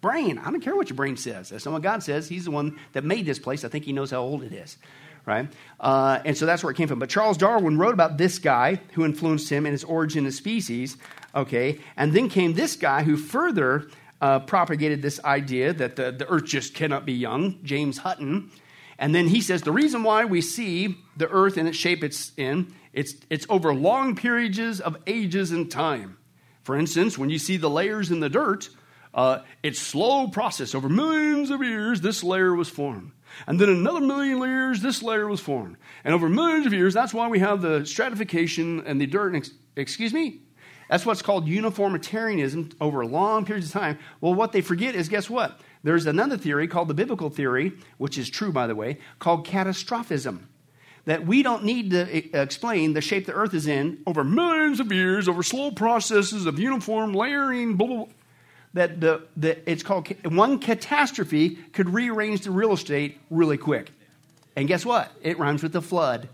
[0.00, 0.38] brain.
[0.38, 1.50] I don't care what your brain says.
[1.50, 2.28] That's not what God says.
[2.28, 3.64] He's the one that made this place.
[3.64, 4.78] I think he knows how old it is.
[5.24, 5.48] Right?
[5.78, 6.98] Uh, and so that's where it came from.
[6.98, 10.96] But Charles Darwin wrote about this guy who influenced him in his origin of species.
[11.36, 11.78] Okay.
[11.96, 13.88] And then came this guy who further
[14.20, 18.50] uh, propagated this idea that the, the earth just cannot be young, James Hutton.
[18.98, 22.32] And then he says the reason why we see the earth in its shape it's
[22.36, 26.18] in it's, it's over long periods of ages and time.
[26.64, 28.68] For instance, when you see the layers in the dirt,
[29.14, 30.74] uh, it's slow process.
[30.74, 33.12] Over millions of years, this layer was formed.
[33.46, 35.76] And then another million years, this layer was formed.
[36.02, 39.36] And over millions of years, that's why we have the stratification and the dirt.
[39.36, 40.40] Ex- excuse me?
[40.90, 44.00] That's what's called uniformitarianism over long periods of time.
[44.20, 45.60] Well, what they forget is guess what?
[45.84, 50.48] There's another theory called the biblical theory, which is true, by the way, called catastrophism
[51.08, 54.78] that we don't need to eh, explain the shape the earth is in over millions
[54.78, 58.06] of years, over slow processes of uniform layering, blah, blah, blah,
[58.74, 63.90] that the, the, it's called one catastrophe could rearrange the real estate really quick.
[64.54, 65.10] And guess what?
[65.22, 66.28] It rhymes with the flood.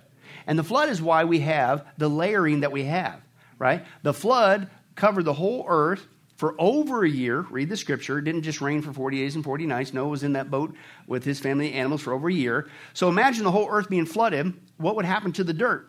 [0.45, 3.21] And the flood is why we have the layering that we have,
[3.61, 3.85] right?
[4.03, 6.05] The flood covered the whole earth
[6.37, 7.41] for over a year.
[7.51, 8.19] Read the scripture.
[8.19, 9.93] It didn't just rain for 40 days and 40 nights.
[9.93, 10.75] Noah was in that boat
[11.07, 12.69] with his family and animals for over a year.
[12.93, 14.55] So imagine the whole earth being flooded.
[14.77, 15.89] What would happen to the dirt?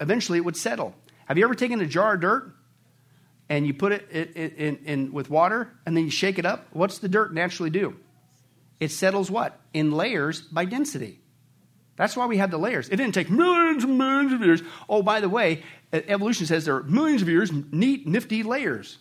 [0.00, 0.94] Eventually, it would settle.
[1.26, 2.54] Have you ever taken a jar of dirt
[3.48, 6.66] and you put it in, in, in, with water and then you shake it up?
[6.72, 7.96] What's the dirt naturally do?
[8.80, 9.58] It settles what?
[9.72, 11.20] In layers by density.
[11.96, 12.88] That's why we have the layers.
[12.88, 14.62] It didn't take millions and millions of years.
[14.88, 18.98] Oh, by the way, evolution says there are millions of years, neat, nifty layers.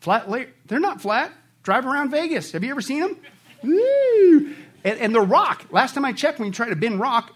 [0.00, 0.28] Flat.
[0.66, 1.32] They're not flat.
[1.62, 2.52] Drive around Vegas.
[2.52, 3.16] Have you ever seen them?
[3.62, 4.54] Woo!
[4.82, 7.34] And, and the rock, last time I checked, when you try to bend rock,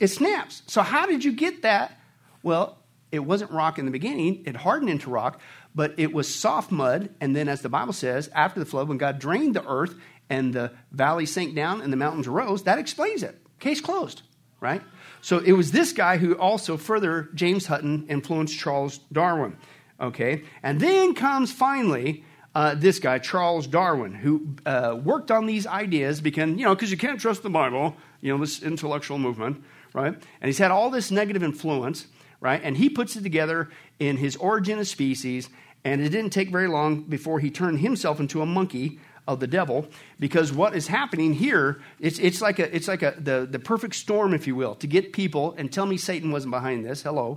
[0.00, 0.62] it snaps.
[0.66, 1.98] So, how did you get that?
[2.42, 2.78] Well,
[3.12, 5.40] it wasn't rock in the beginning, it hardened into rock,
[5.74, 7.10] but it was soft mud.
[7.20, 9.94] And then, as the Bible says, after the flood, when God drained the earth
[10.28, 13.40] and the valley sank down and the mountains arose, that explains it.
[13.60, 14.22] Case closed,
[14.60, 14.82] right?
[15.22, 19.56] So it was this guy who also further, James Hutton, influenced Charles Darwin.
[20.00, 20.42] Okay?
[20.62, 26.22] And then comes finally uh, this guy, Charles Darwin, who uh, worked on these ideas
[26.22, 30.14] because, you know, because you can't trust the Bible, you know, this intellectual movement, right?
[30.14, 32.06] And he's had all this negative influence,
[32.40, 32.60] right?
[32.64, 35.50] And he puts it together in his Origin of Species,
[35.84, 39.46] and it didn't take very long before he turned himself into a monkey of the
[39.46, 39.86] devil
[40.20, 43.94] because what is happening here it's, it's like a it's like a the, the perfect
[43.96, 47.36] storm if you will to get people and tell me satan wasn't behind this hello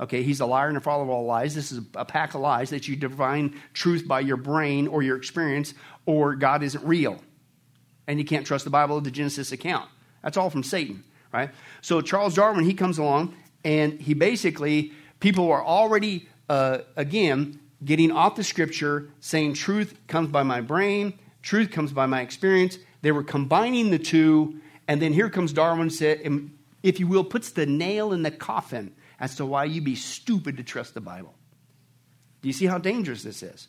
[0.00, 1.54] okay he's a liar and a father of all lies.
[1.54, 5.16] This is a pack of lies that you divine truth by your brain or your
[5.16, 5.74] experience
[6.06, 7.20] or god isn't real.
[8.06, 9.88] And you can't trust the bible or the genesis account.
[10.22, 11.50] That's all from satan right?
[11.82, 13.34] So charles darwin he comes along
[13.64, 20.30] and he basically people are already uh, again getting off the scripture, saying truth comes
[20.30, 22.78] by my brain, truth comes by my experience.
[23.02, 26.20] They were combining the two, and then here comes Darwin, said,
[26.82, 30.56] if you will, puts the nail in the coffin as to why you'd be stupid
[30.58, 31.34] to trust the Bible.
[32.42, 33.68] Do you see how dangerous this is?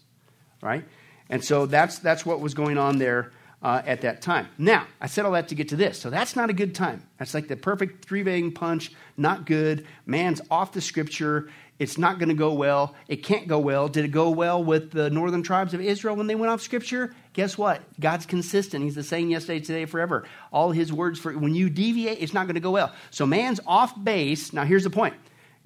[0.62, 0.86] Right?
[1.30, 3.32] And so that's, that's what was going on there
[3.62, 4.48] uh, at that time.
[4.58, 6.00] Now, I said all that to get to this.
[6.00, 7.04] So that's not a good time.
[7.18, 9.86] That's like the perfect three bang punch, not good.
[10.06, 11.50] Man's off the scripture.
[11.78, 12.96] It's not going to go well.
[13.08, 13.88] It can't go well.
[13.88, 17.14] Did it go well with the northern tribes of Israel when they went off scripture?
[17.34, 17.82] Guess what?
[18.00, 18.84] God's consistent.
[18.84, 20.26] He's the same yesterday, today, forever.
[20.52, 22.94] All his words for when you deviate, it's not going to go well.
[23.12, 24.52] So man's off base.
[24.52, 25.16] Now here's the point.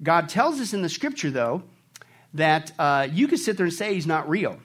[0.02, 1.62] God tells us in the scripture though
[2.34, 4.58] that uh, you could sit there and say he's not real,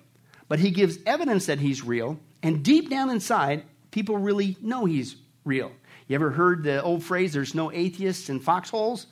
[0.48, 5.16] but he gives evidence that he's real, and deep down inside, people really know he's
[5.46, 5.72] real.
[6.08, 9.06] You ever heard the old phrase, "There's no atheists in foxholes"?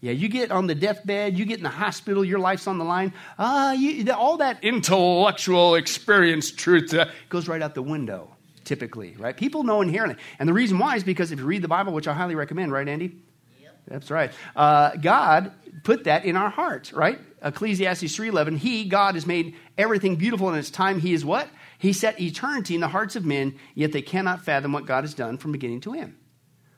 [0.00, 2.84] Yeah, you get on the deathbed, you get in the hospital, your life's on the
[2.84, 3.12] line.
[3.38, 3.76] Uh,
[4.14, 9.36] all that intellectual experience truth uh, goes right out the window, typically, right?
[9.36, 10.22] People know inherently.
[10.38, 12.72] And the reason why is because if you read the Bible, which I highly recommend,
[12.72, 13.16] right, Andy?
[13.88, 14.32] That's right.
[14.54, 15.52] Uh, God
[15.84, 17.20] put that in our hearts, right?
[17.42, 21.00] Ecclesiastes 3.11, He, God, has made everything beautiful in its time.
[21.00, 21.48] He is what?
[21.78, 25.14] He set eternity in the hearts of men, yet they cannot fathom what God has
[25.14, 26.16] done from beginning to end.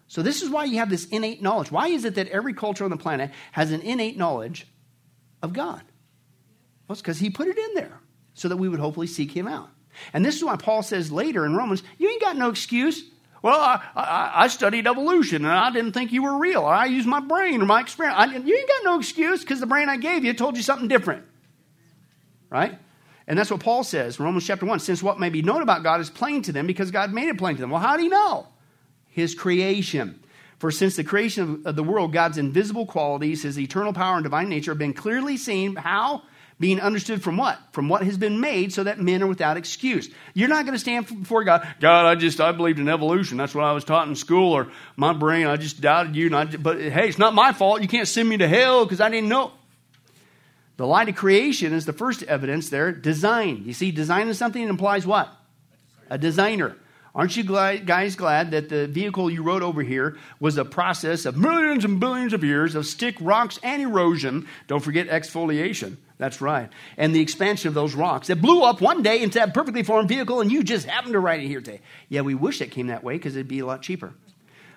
[0.08, 1.70] So, this is why you have this innate knowledge.
[1.70, 4.66] Why is it that every culture on the planet has an innate knowledge
[5.42, 5.82] of God?
[6.86, 8.00] Well, it's because He put it in there
[8.34, 9.68] so that we would hopefully seek Him out.
[10.12, 13.02] And this is why Paul says later in Romans, you ain't got no excuse.
[13.42, 16.64] Well, I, I, I studied evolution and I didn't think you were real.
[16.64, 18.16] I used my brain or my experience.
[18.18, 20.88] I, you ain't got no excuse because the brain I gave you told you something
[20.88, 21.24] different.
[22.50, 22.78] Right?
[23.26, 24.80] And that's what Paul says in Romans chapter 1.
[24.80, 27.38] Since what may be known about God is plain to them because God made it
[27.38, 27.70] plain to them.
[27.70, 28.48] Well, how do you know?
[29.18, 30.22] his creation.
[30.58, 34.48] For since the creation of the world, God's invisible qualities, his eternal power and divine
[34.48, 35.76] nature have been clearly seen.
[35.76, 36.22] How?
[36.60, 37.58] Being understood from what?
[37.72, 40.10] From what has been made so that men are without excuse.
[40.34, 41.66] You're not going to stand before God.
[41.78, 43.38] God, I just, I believed in evolution.
[43.38, 46.26] That's what I was taught in school or my brain, I just doubted you.
[46.26, 47.80] And I, but hey, it's not my fault.
[47.80, 49.52] You can't send me to hell because I didn't know.
[50.78, 52.90] The light of creation is the first evidence there.
[52.90, 53.62] Design.
[53.64, 55.28] You see, designing something implies what?
[56.10, 56.76] A designer.
[57.14, 61.24] Aren't you glad, guys glad that the vehicle you rode over here was a process
[61.24, 64.46] of millions and billions of years of stick, rocks, and erosion?
[64.66, 65.96] Don't forget exfoliation.
[66.18, 66.68] That's right.
[66.96, 70.08] And the expansion of those rocks that blew up one day into a perfectly formed
[70.08, 71.80] vehicle, and you just happened to ride it here today.
[72.08, 74.12] Yeah, we wish it came that way because it'd be a lot cheaper.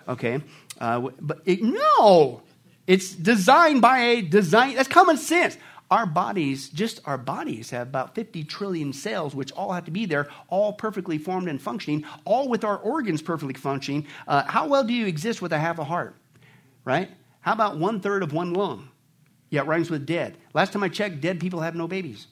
[0.08, 0.42] Okay?
[0.80, 2.44] Uh, but it, no!
[2.86, 4.76] It's designed by a design.
[4.76, 5.58] That's common sense
[5.92, 10.06] our bodies, just our bodies, have about 50 trillion cells, which all have to be
[10.06, 14.08] there, all perfectly formed and functioning, all with our organs perfectly functioning.
[14.26, 16.16] Uh, how well do you exist with a half a heart?
[16.86, 17.12] Right?
[17.42, 18.88] How about one third of one lung?
[19.52, 20.38] Yeah, it rhymes with dead.
[20.54, 22.26] Last time I checked, dead people have no babies.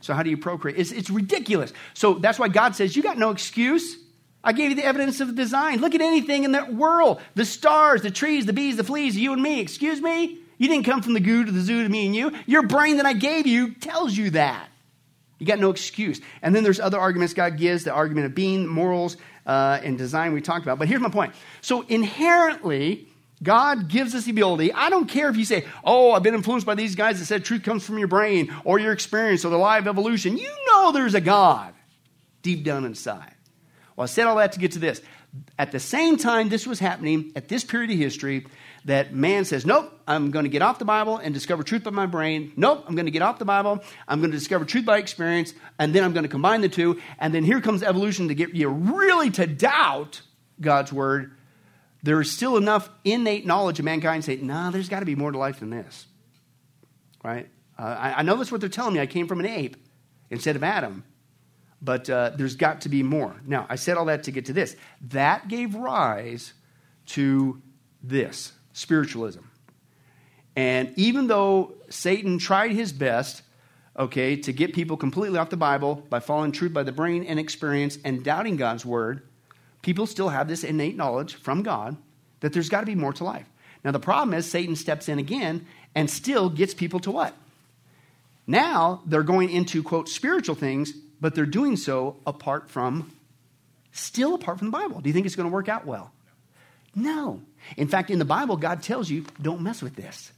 [0.00, 0.78] So how do you procreate?
[0.78, 1.72] It's, it's ridiculous.
[1.94, 3.96] So that's why God says, You got no excuse.
[4.42, 5.80] I gave you the evidence of the design.
[5.80, 9.32] Look at anything in the world the stars, the trees, the bees, the fleas, you
[9.32, 9.60] and me.
[9.60, 10.38] Excuse me?
[10.56, 12.32] You didn't come from the goo to the zoo to me and you.
[12.46, 14.68] Your brain that I gave you tells you that.
[15.38, 16.20] You got no excuse.
[16.42, 20.32] And then there's other arguments God gives the argument of being, morals, uh, and design
[20.32, 20.78] we talked about.
[20.78, 21.34] But here's my point.
[21.60, 23.07] So inherently,
[23.42, 24.72] God gives us the ability.
[24.72, 27.44] I don't care if you say, Oh, I've been influenced by these guys that said
[27.44, 30.36] truth comes from your brain or your experience or the lie of evolution.
[30.36, 31.74] You know there's a God
[32.42, 33.34] deep down inside.
[33.96, 35.02] Well, I said all that to get to this.
[35.58, 38.46] At the same time this was happening, at this period of history,
[38.84, 41.90] that man says, Nope, I'm going to get off the Bible and discover truth by
[41.90, 42.52] my brain.
[42.56, 43.82] Nope, I'm going to get off the Bible.
[44.06, 45.52] I'm going to discover truth by experience.
[45.78, 47.00] And then I'm going to combine the two.
[47.18, 50.22] And then here comes evolution to get you really to doubt
[50.60, 51.37] God's word.
[52.02, 55.16] There is still enough innate knowledge of mankind to say, Nah, there's got to be
[55.16, 56.06] more to life than this.
[57.24, 57.48] Right?
[57.78, 59.00] Uh, I, I know that's what they're telling me.
[59.00, 59.76] I came from an ape
[60.30, 61.04] instead of Adam.
[61.80, 63.36] But uh, there's got to be more.
[63.46, 64.74] Now, I said all that to get to this.
[65.10, 66.52] That gave rise
[67.06, 67.62] to
[68.02, 69.42] this spiritualism.
[70.56, 73.42] And even though Satan tried his best,
[73.96, 77.38] okay, to get people completely off the Bible by following truth by the brain and
[77.38, 79.27] experience and doubting God's word,
[79.82, 81.96] people still have this innate knowledge from God
[82.40, 83.46] that there's got to be more to life.
[83.84, 87.34] Now, the problem is Satan steps in again and still gets people to what?
[88.46, 93.12] Now they're going into, quote, spiritual things, but they're doing so apart from,
[93.92, 95.00] still apart from the Bible.
[95.00, 96.12] Do you think it's going to work out well?
[96.94, 97.42] No.
[97.76, 100.32] In fact, in the Bible, God tells you, don't mess with this.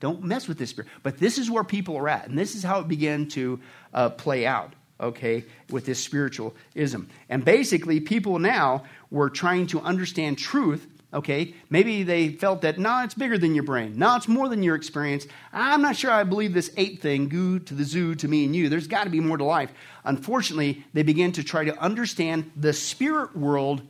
[0.00, 0.90] Don't mess with this spirit.
[1.02, 3.60] But this is where people are at, and this is how it began to
[3.92, 7.02] uh, play out, okay, with this spiritualism.
[7.28, 11.54] And basically, people now were trying to understand truth, okay?
[11.70, 13.98] Maybe they felt that, no, it's bigger than your brain.
[13.98, 15.26] No, it's more than your experience.
[15.52, 18.54] I'm not sure I believe this ape thing, goo to the zoo to me and
[18.54, 18.68] you.
[18.68, 19.72] There's got to be more to life.
[20.04, 23.82] Unfortunately, they began to try to understand the spirit world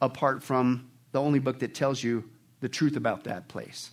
[0.00, 2.24] apart from the only book that tells you
[2.60, 3.90] the truth about that place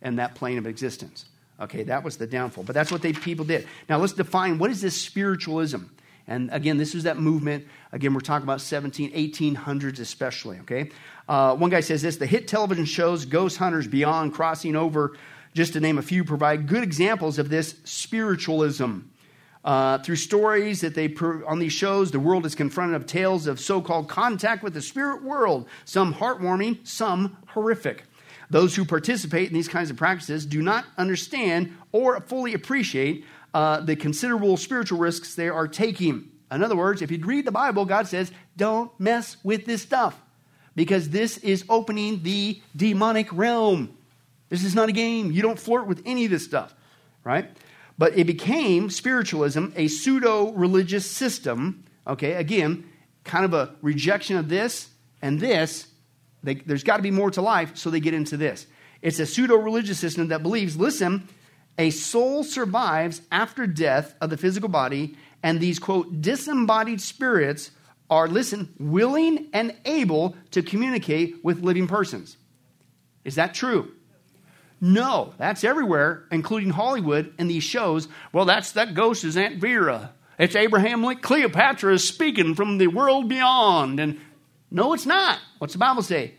[0.00, 1.26] and that plane of existence.
[1.60, 2.64] Okay, that was the downfall.
[2.64, 3.66] But that's what they people did.
[3.88, 5.78] Now let's define what is this spiritualism?
[6.26, 7.66] And again, this is that movement.
[7.92, 10.90] Again, we're talking about 17, 1800s especially, okay?
[11.28, 15.16] Uh, one guy says this the hit television shows Ghost Hunters Beyond, Crossing Over,
[15.54, 19.00] just to name a few, provide good examples of this spiritualism.
[19.64, 21.14] Uh, through stories that they
[21.46, 25.22] on these shows, the world is confronted of tales of so-called contact with the spirit
[25.22, 25.68] world.
[25.84, 28.02] Some heartwarming, some horrific.
[28.52, 33.80] Those who participate in these kinds of practices do not understand or fully appreciate uh,
[33.80, 36.30] the considerable spiritual risks they are taking.
[36.50, 40.20] In other words, if you read the Bible, God says, "Don't mess with this stuff,"
[40.76, 43.96] because this is opening the demonic realm.
[44.50, 45.32] This is not a game.
[45.32, 46.74] You don't flirt with any of this stuff,
[47.24, 47.48] right?
[47.96, 51.84] But it became spiritualism, a pseudo religious system.
[52.06, 52.84] Okay, again,
[53.24, 54.90] kind of a rejection of this
[55.22, 55.86] and this.
[56.42, 58.66] They, there's got to be more to life, so they get into this.
[59.00, 61.28] It's a pseudo religious system that believes, listen,
[61.78, 67.70] a soul survives after death of the physical body, and these, quote, disembodied spirits
[68.10, 72.36] are, listen, willing and able to communicate with living persons.
[73.24, 73.92] Is that true?
[74.80, 78.08] No, that's everywhere, including Hollywood and these shows.
[78.32, 80.12] Well, that's that ghost is Aunt Vera.
[80.38, 81.22] It's Abraham Lincoln.
[81.22, 84.00] Cleopatra is speaking from the world beyond.
[84.00, 84.20] And
[84.72, 85.38] no, it's not.
[85.58, 86.34] What's the Bible say?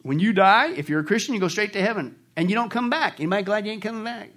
[0.00, 2.70] When you die, if you're a Christian, you go straight to heaven and you don't
[2.70, 3.20] come back.
[3.20, 4.30] Anybody glad you ain't coming back?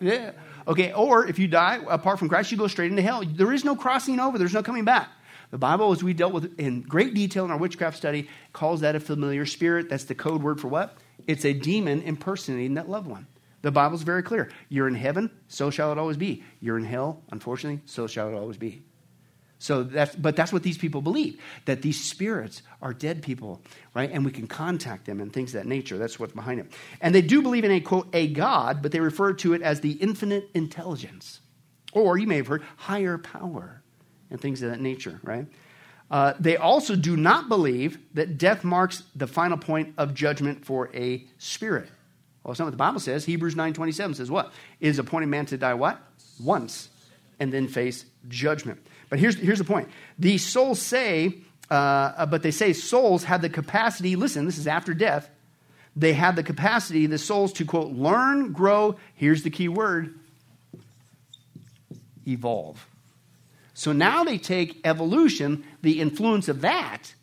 [0.00, 0.32] Yeah.
[0.66, 3.22] Okay, or if you die apart from Christ, you go straight into hell.
[3.24, 5.08] There is no crossing over, there's no coming back.
[5.52, 8.96] The Bible, as we dealt with in great detail in our witchcraft study, calls that
[8.96, 9.88] a familiar spirit.
[9.88, 10.98] That's the code word for what?
[11.28, 13.28] It's a demon impersonating that loved one.
[13.62, 14.50] The Bible's very clear.
[14.68, 16.42] You're in heaven, so shall it always be.
[16.60, 18.82] You're in hell, unfortunately, so shall it always be.
[19.58, 23.62] So that's, but that's what these people believe that these spirits are dead people,
[23.94, 24.10] right?
[24.10, 25.96] And we can contact them and things of that nature.
[25.96, 26.72] That's what's behind it.
[27.00, 29.80] And they do believe in a quote, a God, but they refer to it as
[29.80, 31.40] the infinite intelligence.
[31.92, 33.82] Or you may have heard higher power
[34.30, 35.46] and things of that nature, right?
[36.10, 40.94] Uh, they also do not believe that death marks the final point of judgment for
[40.94, 41.88] a spirit.
[42.44, 43.24] Well, it's not what the Bible says.
[43.24, 44.52] Hebrews 9.27 says what?
[44.78, 46.00] It is appointed man to die what?
[46.40, 46.90] Once.
[47.40, 48.86] And then face judgment.
[49.08, 49.88] But here's, here's the point.
[50.18, 51.34] These souls say,
[51.70, 55.30] uh, but they say souls have the capacity, listen, this is after death.
[55.94, 60.18] They have the capacity, the souls, to quote, learn, grow, here's the key word,
[62.26, 62.86] evolve.
[63.72, 67.14] So now they take evolution, the influence of that.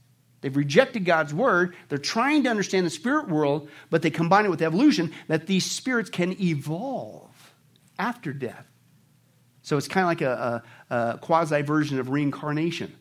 [0.42, 1.76] They've rejected God's word.
[1.90, 5.70] They're trying to understand the spirit world, but they combine it with evolution that these
[5.70, 7.54] spirits can evolve
[7.98, 8.66] after death.
[9.62, 10.64] So it's kind of like a, a,
[11.22, 12.94] quasi version of reincarnation.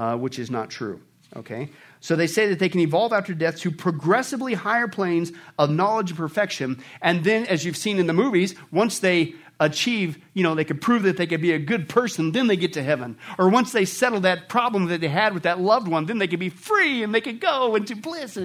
[0.00, 1.00] uh, which is not true.
[1.36, 1.68] Okay?
[2.00, 6.10] So they say that they can evolve after death to progressively higher planes of knowledge
[6.10, 6.82] and perfection.
[7.02, 10.80] And then, as you've seen in the movies, once they achieve, you know, they could
[10.80, 13.18] prove that they could be a good person, then they get to heaven.
[13.38, 16.26] Or once they settle that problem that they had with that loved one, then they
[16.26, 18.38] could be free and they could go into bliss.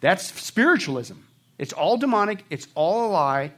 [0.00, 1.14] That's spiritualism.
[1.56, 3.52] It's all demonic, it's all a lie,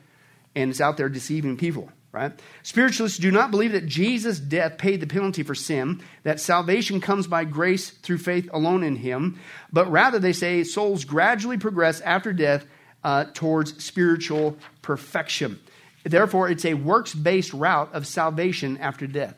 [0.55, 2.33] and it's out there deceiving people right?
[2.63, 7.27] Spiritualists do not believe that Jesus' death paid the penalty for sin, that salvation comes
[7.27, 9.39] by grace through faith alone in him,
[9.73, 12.67] but rather they say souls gradually progress after death
[13.05, 15.61] uh, towards spiritual perfection.
[16.03, 19.37] Therefore, it's a works based route of salvation after death,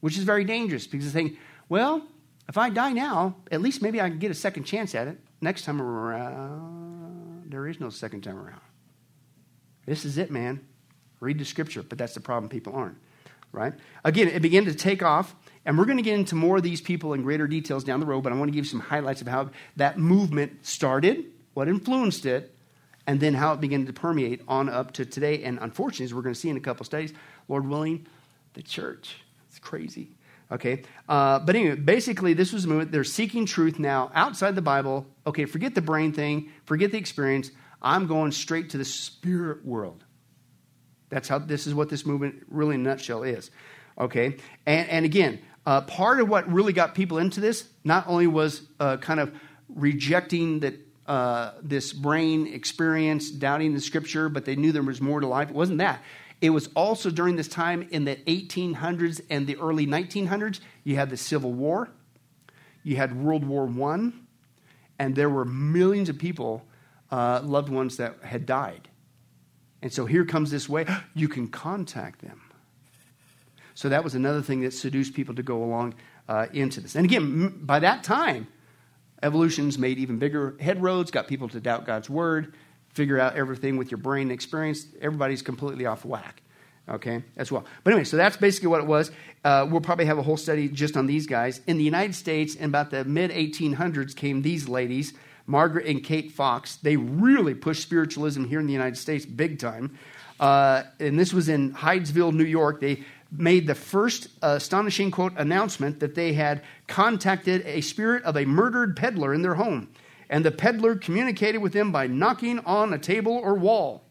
[0.00, 2.02] which is very dangerous because they think, well,
[2.48, 5.18] if I die now, at least maybe I can get a second chance at it.
[5.40, 8.60] Next time around, there is no second time around.
[9.84, 10.66] This is it, man.
[11.20, 12.48] Read the scripture, but that's the problem.
[12.48, 12.96] People aren't,
[13.52, 13.72] right?
[14.04, 16.80] Again, it began to take off, and we're going to get into more of these
[16.80, 19.28] people in greater details down the road, but I want to give some highlights of
[19.28, 22.54] how that movement started, what influenced it,
[23.06, 25.44] and then how it began to permeate on up to today.
[25.44, 27.12] And unfortunately, as we're going to see in a couple studies,
[27.48, 28.06] Lord willing,
[28.54, 29.16] the church.
[29.48, 30.10] It's crazy.
[30.50, 30.82] Okay.
[31.08, 32.92] Uh, but anyway, basically, this was a movement.
[32.92, 35.06] They're seeking truth now outside the Bible.
[35.26, 37.50] Okay, forget the brain thing, forget the experience.
[37.82, 40.04] I'm going straight to the spirit world.
[41.08, 43.50] That's how this is what this movement really in a nutshell is.
[43.98, 44.36] Okay?
[44.66, 48.62] And, and again, uh, part of what really got people into this not only was
[48.78, 49.32] uh, kind of
[49.68, 50.74] rejecting that
[51.06, 55.50] uh, this brain experience, doubting the scripture, but they knew there was more to life.
[55.50, 56.02] It wasn't that.
[56.40, 61.10] It was also during this time in the 1800s and the early 1900s, you had
[61.10, 61.88] the Civil War,
[62.82, 64.12] you had World War I,
[64.98, 66.66] and there were millions of people,
[67.10, 68.88] uh, loved ones that had died.
[69.82, 72.40] And so here comes this way you can contact them.
[73.74, 75.94] So that was another thing that seduced people to go along
[76.28, 76.94] uh, into this.
[76.94, 78.48] And again, by that time,
[79.22, 82.54] evolution's made even bigger headroads, got people to doubt God's word,
[82.94, 84.86] figure out everything with your brain experience.
[85.00, 86.42] Everybody's completely off whack.
[86.88, 87.64] Okay, as well.
[87.82, 89.10] But anyway, so that's basically what it was.
[89.44, 91.60] Uh, we'll probably have a whole study just on these guys.
[91.66, 95.12] In the United States, in about the mid 1800s, came these ladies
[95.46, 96.76] Margaret and Kate Fox.
[96.76, 99.98] They really pushed spiritualism here in the United States big time.
[100.38, 102.80] Uh, and this was in Hydesville, New York.
[102.80, 108.36] They made the first uh, astonishing quote announcement that they had contacted a spirit of
[108.36, 109.88] a murdered peddler in their home.
[110.28, 114.02] And the peddler communicated with them by knocking on a table or wall.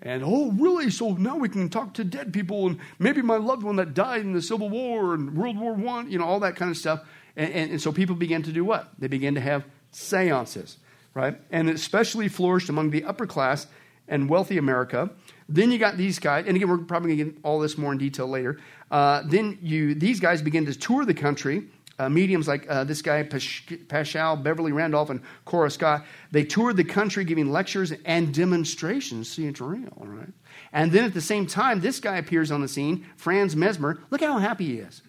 [0.00, 0.90] And oh, really?
[0.90, 4.20] So now we can talk to dead people and maybe my loved one that died
[4.20, 7.04] in the Civil War and World War One, you know, all that kind of stuff.
[7.36, 8.90] And, and, and so people began to do what?
[8.98, 10.78] They began to have seances,
[11.14, 11.38] right?
[11.50, 13.66] And it especially flourished among the upper class
[14.08, 15.10] and wealthy America.
[15.48, 17.92] Then you got these guys, and again, we're probably going to get all this more
[17.92, 18.58] in detail later.
[18.90, 21.64] Uh, then you, these guys begin to tour the country.
[21.98, 26.84] Uh, mediums like uh, this guy, Paschal, Beverly Randolph, and Cora Scott, they toured the
[26.84, 29.28] country giving lectures and demonstrations.
[29.28, 30.28] See, it's real, right?
[30.72, 33.98] And then at the same time, this guy appears on the scene, Franz Mesmer.
[34.10, 35.02] Look how happy he is.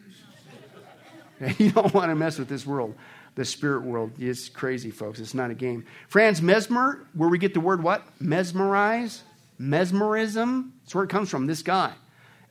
[1.60, 2.96] you don't want to mess with this world
[3.36, 4.12] the spirit world.
[4.20, 5.20] is crazy, folks.
[5.20, 5.86] It's not a game.
[6.08, 8.04] Franz Mesmer, where we get the word what?
[8.20, 9.24] Mesmerize?
[9.58, 10.74] Mesmerism?
[10.84, 11.94] That's where it comes from, this guy.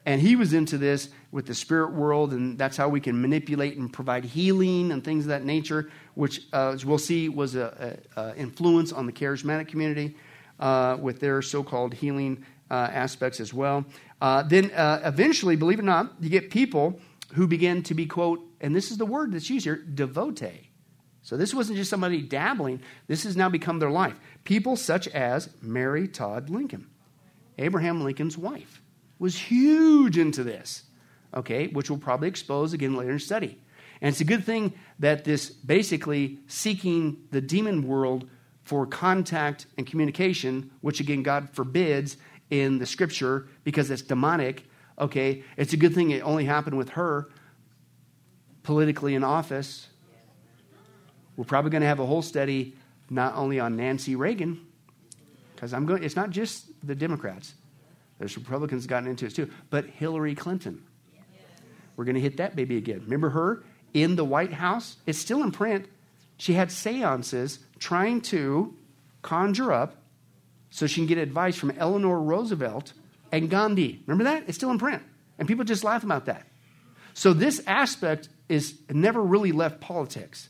[0.07, 3.77] And he was into this with the spirit world, and that's how we can manipulate
[3.77, 7.99] and provide healing and things of that nature, which, uh, as we'll see, was an
[8.37, 10.17] influence on the charismatic community
[10.61, 13.85] uh, with their so called healing uh, aspects as well.
[14.21, 16.99] Uh, then uh, eventually, believe it or not, you get people
[17.35, 20.68] who begin to be, quote, and this is the word that's used here, devotee.
[21.29, 24.19] So this wasn't just somebody dabbling, this has now become their life.
[24.45, 26.87] People such as Mary Todd Lincoln,
[27.59, 28.81] Abraham Lincoln's wife,
[29.19, 30.85] was huge into this,
[31.35, 33.59] okay, which we'll probably expose again later in study.
[34.01, 38.27] And it's a good thing that this basically seeking the demon world
[38.63, 42.17] for contact and communication, which again God forbids
[42.49, 44.65] in the scripture because it's demonic,
[44.99, 47.29] okay, it's a good thing it only happened with her
[48.63, 49.89] politically in office
[51.39, 52.75] we're probably going to have a whole study
[53.09, 54.67] not only on Nancy Reagan,
[55.55, 56.03] because I'm going.
[56.03, 57.55] It's not just the Democrats.
[58.19, 60.83] There's Republicans gotten into it too, but Hillary Clinton.
[61.97, 63.03] We're going to hit that baby again.
[63.05, 63.63] Remember her
[63.95, 64.97] in the White House?
[65.07, 65.87] It's still in print.
[66.39, 68.75] She had seances trying to
[69.23, 69.97] conjure up
[70.71, 72.93] so she can get advice from Eleanor Roosevelt
[73.31, 74.03] and Gandhi.
[74.07, 74.45] Remember that?
[74.49, 75.03] It's still in print.
[75.39, 76.47] And people just laugh about that.
[77.15, 80.49] So this aspect is never really left politics.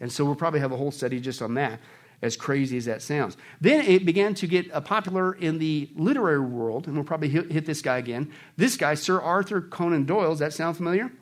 [0.00, 1.78] And so we'll probably have a whole study just on that,
[2.22, 3.36] as crazy as that sounds.
[3.60, 7.66] Then it began to get uh, popular in the literary world, and we'll probably hit,
[7.66, 8.32] this guy again.
[8.56, 11.12] This guy, Sir Arthur Conan Doyle, does that sound familiar?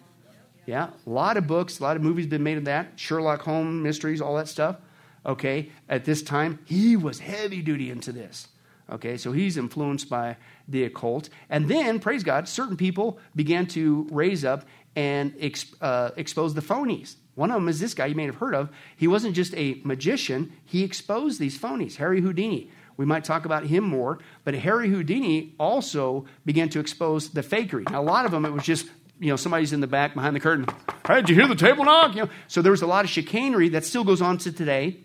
[0.67, 2.93] Yeah, a lot of books, a lot of movies been made of that.
[2.97, 4.77] Sherlock Holmes mysteries, all that stuff.
[5.25, 8.49] Okay, at this time, he was heavy duty into this.
[8.91, 11.29] Okay, so he's influenced by the occult.
[11.51, 14.65] And then, praise God, certain people began to raise up
[14.97, 15.35] and
[15.81, 17.17] uh, expose the phonies.
[17.39, 18.69] One of them is this guy you may have heard of.
[18.97, 22.69] He wasn't just a magician, he exposed these phonies, Harry Houdini.
[22.97, 27.89] We might talk about him more, but Harry Houdini also began to expose the fakery.
[27.89, 28.89] Now, a lot of them, it was just
[29.21, 30.67] you know, somebody's in the back behind the curtain.
[31.07, 32.17] Hey, did you hear the table knock?
[32.17, 34.97] You know, so there was a lot of chicanery that still goes on to today,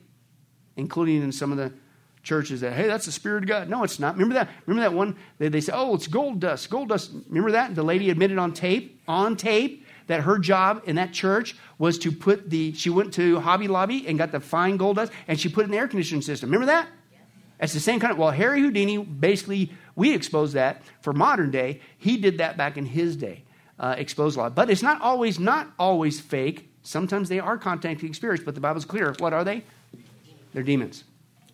[0.76, 1.72] including in some of the
[2.24, 3.70] churches that, hey, that's the Spirit of God.
[3.70, 4.16] No, it's not.
[4.16, 4.50] Remember that?
[4.66, 5.18] Remember that one?
[5.38, 7.12] They, they say, oh, it's gold dust, gold dust.
[7.28, 7.76] Remember that?
[7.76, 12.12] The lady admitted on tape, on tape, that her job in that church was to
[12.12, 15.50] put the, she went to Hobby Lobby and got the fine gold dust and she
[15.50, 16.50] put in the air conditioning system.
[16.50, 16.88] Remember that?
[17.60, 21.82] It's the same kind of, well, Harry Houdini, basically, we exposed that for modern day.
[21.98, 23.44] He did that back in his day,
[23.80, 24.56] uh, exposed a lot.
[24.56, 26.70] But it's not always, not always fake.
[26.82, 29.16] Sometimes they are contacting spirits, but the Bible's clear.
[29.20, 29.64] What are they?
[30.54, 31.06] They're demons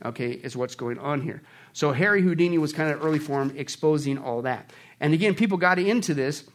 [0.06, 1.42] okay, is what's going on here.
[1.74, 4.72] So Harry Houdini was kind of early form exposing all that.
[5.00, 6.46] And again, people got into this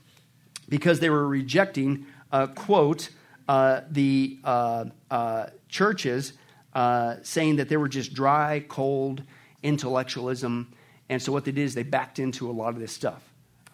[0.68, 3.10] because they were rejecting, uh, quote,
[3.48, 6.32] uh, the uh, uh churches
[6.74, 9.22] uh, saying that they were just dry, cold
[9.62, 10.72] intellectualism.
[11.08, 13.22] And so what they did is they backed into a lot of this stuff,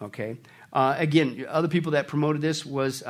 [0.01, 0.37] okay?
[0.73, 3.03] Uh, again, other people that promoted this was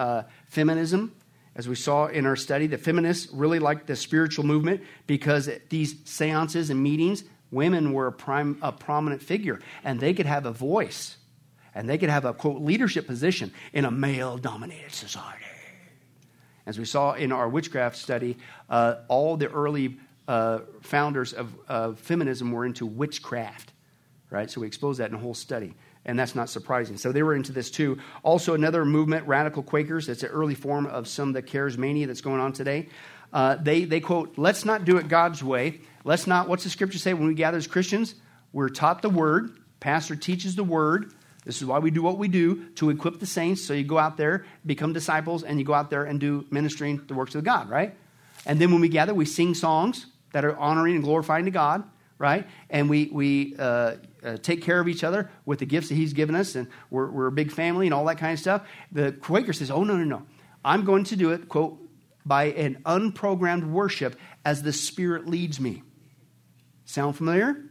[0.48, 1.14] feminism
[1.56, 5.70] as we saw in our study, the feminists really liked the spiritual movement because at
[5.70, 10.46] these seances and meetings, women were a, prime, a prominent figure and they could have
[10.46, 11.18] a voice
[11.74, 15.46] and they could have a quote leadership position in a male dominated society.
[16.66, 18.38] As we saw in our witchcraft study,
[18.70, 19.98] uh, all the early
[20.28, 23.74] uh, founders of, of feminism were into witchcraft,
[24.30, 24.50] right?
[24.50, 25.74] So we exposed that in a whole study
[26.06, 26.98] and that's not surprising.
[26.98, 28.00] So they were into this too.
[28.24, 32.22] Also, another movement, Radical Quakers, that's an early form of some of the charismania that's
[32.22, 32.90] going on today.
[33.32, 35.82] Uh, they, they quote, let's not do it God's way.
[36.04, 38.16] Let's not, what's the scripture say when we gather as Christians?
[38.52, 41.14] We're taught the word, pastor teaches the word.
[41.46, 43.64] This is why we do what we do to equip the saints.
[43.64, 47.02] So you go out there, become disciples, and you go out there and do ministering
[47.08, 47.96] the works of God, right?
[48.46, 51.84] And then when we gather, we sing songs that are honoring and glorifying to God
[52.22, 52.48] right?
[52.70, 56.14] And we, we uh, uh, take care of each other with the gifts that He's
[56.14, 58.62] given us, and we're, we're a big family and all that kind of stuff.
[58.92, 60.24] The Quaker says, Oh, no, no, no.
[60.64, 61.80] I'm going to do it, quote,
[62.24, 64.16] by an unprogrammed worship
[64.46, 65.82] as the Spirit leads me.
[66.86, 67.66] Sound familiar?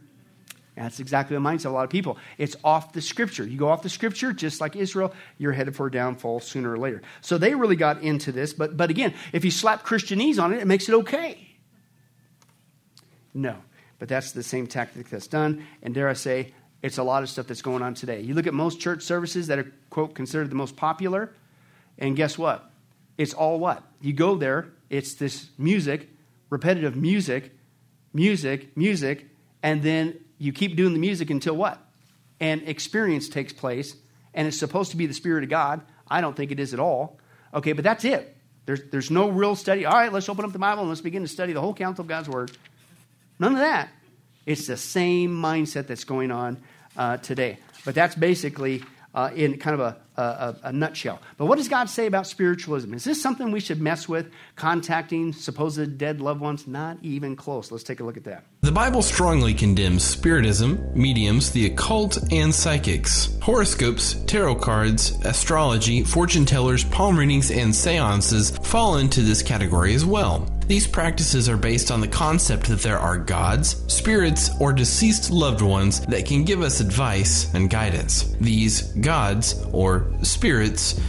[0.83, 2.17] That's exactly the mindset of a lot of people.
[2.37, 3.45] It's off the scripture.
[3.45, 6.77] You go off the scripture, just like Israel, you're headed for a downfall sooner or
[6.77, 7.01] later.
[7.21, 8.53] So they really got into this.
[8.53, 11.47] But, but again, if you slap Christianese on it, it makes it okay.
[13.33, 13.57] No
[14.01, 15.63] but that's the same tactic that's done.
[15.83, 18.21] And dare I say, it's a lot of stuff that's going on today.
[18.21, 21.31] You look at most church services that are, quote, considered the most popular,
[21.99, 22.67] and guess what?
[23.19, 23.83] It's all what?
[24.01, 26.09] You go there, it's this music,
[26.49, 27.51] repetitive music,
[28.11, 29.27] music, music,
[29.61, 31.79] and then you keep doing the music until what?
[32.39, 33.95] And experience takes place,
[34.33, 35.81] and it's supposed to be the Spirit of God.
[36.09, 37.19] I don't think it is at all.
[37.53, 38.35] Okay, but that's it.
[38.65, 39.85] There's, there's no real study.
[39.85, 42.01] All right, let's open up the Bible and let's begin to study the whole counsel
[42.01, 42.51] of God's Word.
[43.37, 43.89] None of that.
[44.47, 46.57] It's the same mindset that's going on
[46.97, 47.59] uh, today.
[47.85, 48.83] But that's basically
[49.13, 51.21] uh, in kind of a, a, a, nutshell.
[51.37, 52.93] But what does God say about spiritualism?
[52.93, 56.67] Is this something we should mess with, contacting supposed dead loved ones?
[56.67, 57.71] Not even close.
[57.71, 58.43] Let's take a look at that.
[58.61, 63.37] The Bible strongly condemns spiritism, mediums, the occult, and psychics.
[63.41, 70.05] Horoscopes, tarot cards, astrology, fortune tellers, palm readings, and seances fall into this category as
[70.05, 70.47] well.
[70.71, 75.61] These practices are based on the concept that there are gods, spirits, or deceased loved
[75.61, 78.33] ones that can give us advice and guidance.
[78.39, 80.99] These gods, or spirits,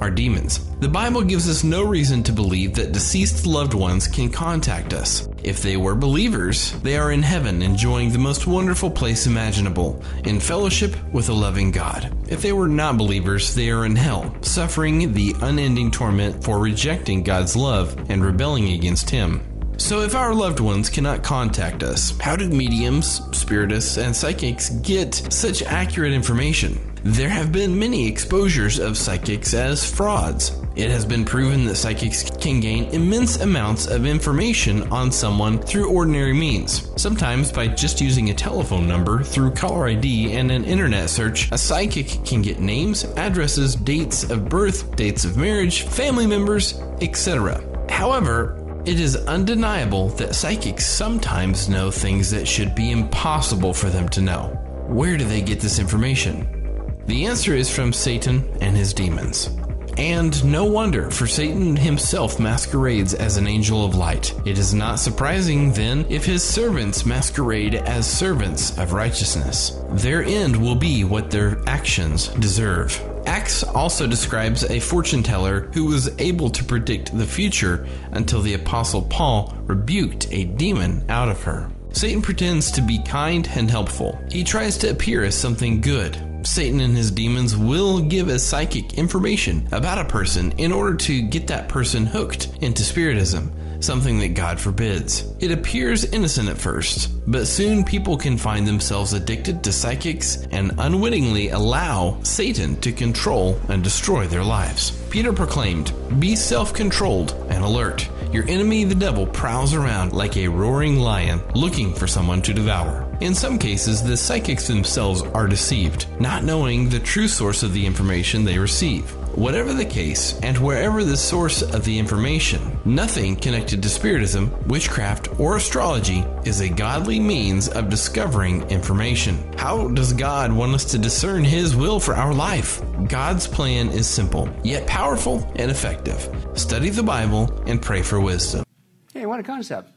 [0.00, 0.60] are demons.
[0.80, 5.28] The Bible gives us no reason to believe that deceased loved ones can contact us.
[5.42, 10.40] If they were believers, they are in heaven enjoying the most wonderful place imaginable, in
[10.40, 12.14] fellowship with a loving God.
[12.28, 17.22] If they were not believers, they are in hell, suffering the unending torment for rejecting
[17.22, 19.46] God's love and rebelling against Him.
[19.76, 25.14] So, if our loved ones cannot contact us, how did mediums, spiritists, and psychics get
[25.14, 26.89] such accurate information?
[27.02, 30.52] There have been many exposures of psychics as frauds.
[30.76, 35.88] It has been proven that psychics can gain immense amounts of information on someone through
[35.88, 36.90] ordinary means.
[37.00, 41.58] Sometimes by just using a telephone number through caller ID and an internet search, a
[41.58, 47.64] psychic can get names, addresses, dates of birth, dates of marriage, family members, etc.
[47.88, 54.06] However, it is undeniable that psychics sometimes know things that should be impossible for them
[54.10, 54.48] to know.
[54.86, 56.59] Where do they get this information?
[57.06, 59.50] The answer is from Satan and his demons.
[59.96, 64.34] And no wonder, for Satan himself masquerades as an angel of light.
[64.46, 69.78] It is not surprising, then, if his servants masquerade as servants of righteousness.
[69.90, 72.98] Their end will be what their actions deserve.
[73.26, 78.54] Acts also describes a fortune teller who was able to predict the future until the
[78.54, 81.70] Apostle Paul rebuked a demon out of her.
[81.92, 84.18] Satan pretends to be kind and helpful.
[84.30, 86.29] He tries to appear as something good.
[86.42, 91.22] Satan and his demons will give a psychic information about a person in order to
[91.22, 95.24] get that person hooked into Spiritism something that God forbids.
[95.40, 100.72] It appears innocent at first, but soon people can find themselves addicted to psychics and
[100.78, 104.90] unwittingly allow Satan to control and destroy their lives.
[105.10, 108.08] Peter proclaimed, Be self controlled and alert.
[108.32, 113.09] Your enemy, the devil, prowls around like a roaring lion looking for someone to devour.
[113.20, 117.84] In some cases, the psychics themselves are deceived, not knowing the true source of the
[117.84, 119.10] information they receive.
[119.36, 125.38] Whatever the case, and wherever the source of the information, nothing connected to Spiritism, witchcraft,
[125.38, 129.36] or astrology is a godly means of discovering information.
[129.58, 132.82] How does God want us to discern His will for our life?
[133.06, 136.26] God's plan is simple, yet powerful and effective.
[136.54, 138.64] Study the Bible and pray for wisdom.
[139.12, 139.90] Hey, what a concept.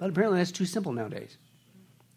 [0.00, 1.36] But apparently that's too simple nowadays.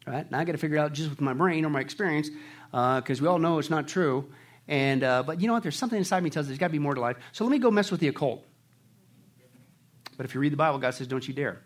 [0.09, 0.29] Right?
[0.31, 2.31] Now I got to figure out just with my brain or my experience,
[2.71, 4.31] because uh, we all know it's not true.
[4.67, 5.61] And, uh, but you know what?
[5.61, 7.17] There's something inside me tells us there's got to be more to life.
[7.31, 8.43] So let me go mess with the occult.
[10.17, 11.61] But if you read the Bible, God says, don't you dare.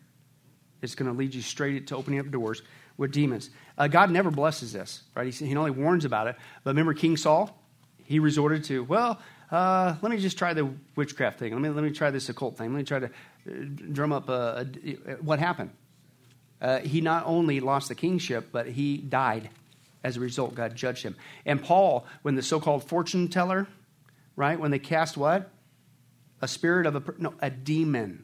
[0.82, 2.62] It's going to lead you straight to opening up doors
[2.98, 3.50] with demons.
[3.78, 5.34] Uh, God never blesses this, right?
[5.34, 6.36] He, he only warns about it.
[6.66, 7.58] But remember King Saul?
[8.04, 9.22] He resorted to, well,
[9.52, 11.54] uh, let me just try the witchcraft thing.
[11.54, 12.74] Let me, let me try this occult thing.
[12.74, 13.52] Let me try to uh,
[13.94, 15.70] drum up a, a, what happened.
[16.64, 19.50] Uh, he not only lost the kingship, but he died.
[20.04, 21.16] As a result, God judged him.
[21.46, 23.68] And Paul, when the so called fortune teller,
[24.36, 25.50] right, when they cast what?
[26.42, 28.24] A spirit of a, no, a demon.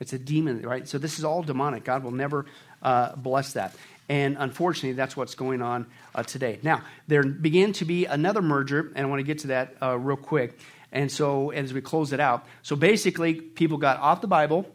[0.00, 0.86] It's a demon, right?
[0.86, 1.84] So this is all demonic.
[1.84, 2.46] God will never
[2.82, 3.74] uh, bless that.
[4.08, 6.58] And unfortunately, that's what's going on uh, today.
[6.62, 9.98] Now, there began to be another merger, and I want to get to that uh,
[9.98, 10.58] real quick.
[10.92, 14.66] And so, as we close it out, so basically, people got off the Bible,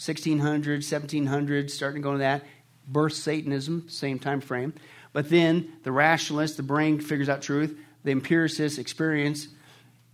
[0.00, 2.42] 1600s, 1700s, starting to go into that.
[2.88, 4.72] Birth Satanism, same time frame.
[5.12, 7.78] But then the rationalist, the brain figures out truth.
[8.02, 9.48] The empiricist experience.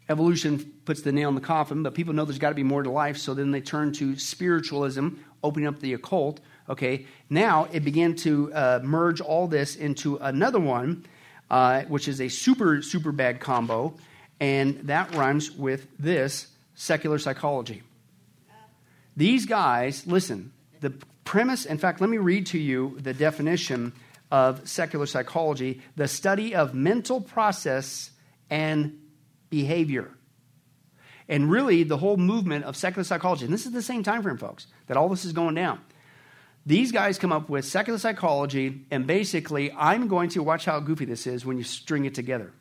[0.08, 2.82] Evolution puts the nail in the coffin, but people know there's got to be more
[2.82, 5.08] to life, so then they turn to spiritualism,
[5.42, 6.40] opening up the occult.
[6.68, 11.06] Okay, now it began to uh, merge all this into another one,
[11.48, 13.94] uh, which is a super, super bad combo,
[14.40, 17.82] and that rhymes with this secular psychology.
[19.16, 20.92] These guys, listen, the
[21.24, 23.92] premise, in fact, let me read to you the definition
[24.30, 28.10] of secular psychology, the study of mental process
[28.50, 28.98] and
[29.48, 30.10] behavior.
[31.28, 34.36] And really, the whole movement of secular psychology, and this is the same time frame,
[34.36, 35.80] folks, that all this is going down.
[36.66, 41.04] These guys come up with secular psychology, and basically, I'm going to watch how goofy
[41.04, 42.52] this is when you string it together.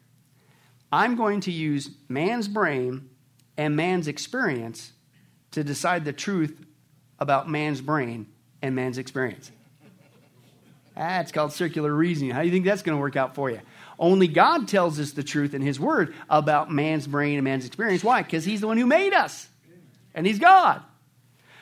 [0.91, 3.09] I'm going to use man's brain
[3.57, 4.91] and man's experience
[5.55, 6.63] to decide the truth
[7.17, 8.27] about man's brain
[8.61, 9.51] and man's experience.
[10.95, 12.31] That's called circular reasoning.
[12.31, 13.59] How do you think that's going to work out for you?
[13.97, 18.03] Only God tells us the truth in His Word about man's brain and man's experience.
[18.03, 18.21] Why?
[18.21, 19.47] Because He's the one who made us,
[20.13, 20.81] and He's God.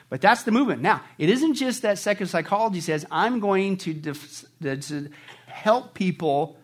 [0.10, 0.82] But that's the movement.
[0.82, 5.10] Now, it isn't just that secular psychology says, I'm going to, def- to
[5.48, 6.58] help people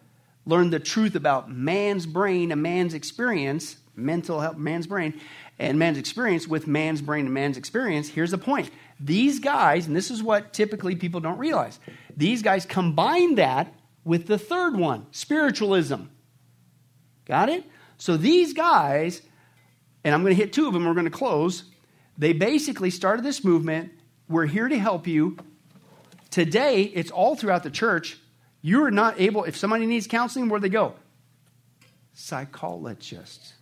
[0.46, 5.20] learn the truth about man's brain and man's experience, mental health, man's brain,
[5.60, 8.08] and man's experience with man's brain and man's experience.
[8.08, 11.80] Here's the point these guys, and this is what typically people don't realize,
[12.16, 16.04] these guys combine that with the third one spiritualism.
[17.26, 17.64] Got it?
[17.98, 19.22] So these guys,
[20.04, 21.66] and I'm going to hit two of them, we're going to close.
[22.18, 23.92] They basically started this movement.
[24.28, 25.38] We're here to help you.
[26.32, 28.18] Today, it's all throughout the church.
[28.62, 30.96] You're not able, if somebody needs counseling, where do they go?
[32.14, 33.54] Psychologists,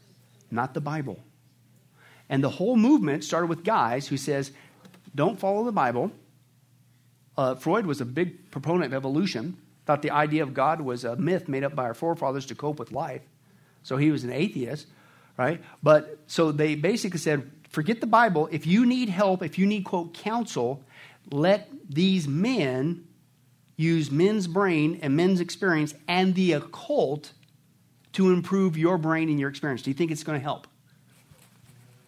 [0.50, 1.20] not the Bible.
[2.30, 4.52] And the whole movement started with guys who says,
[5.16, 6.12] don't follow the Bible.
[7.38, 11.16] Uh, Freud was a big proponent of evolution, thought the idea of God was a
[11.16, 13.22] myth made up by our forefathers to cope with life.
[13.84, 14.88] So he was an atheist,
[15.38, 15.62] right?
[15.82, 18.50] But so they basically said, forget the Bible.
[18.52, 20.84] If you need help, if you need, quote, counsel,
[21.32, 23.08] let these men
[23.78, 27.32] use men's brain and men's experience and the occult
[28.14, 29.84] to improve your brain and your experience.
[29.84, 30.68] Do you think it's going to help?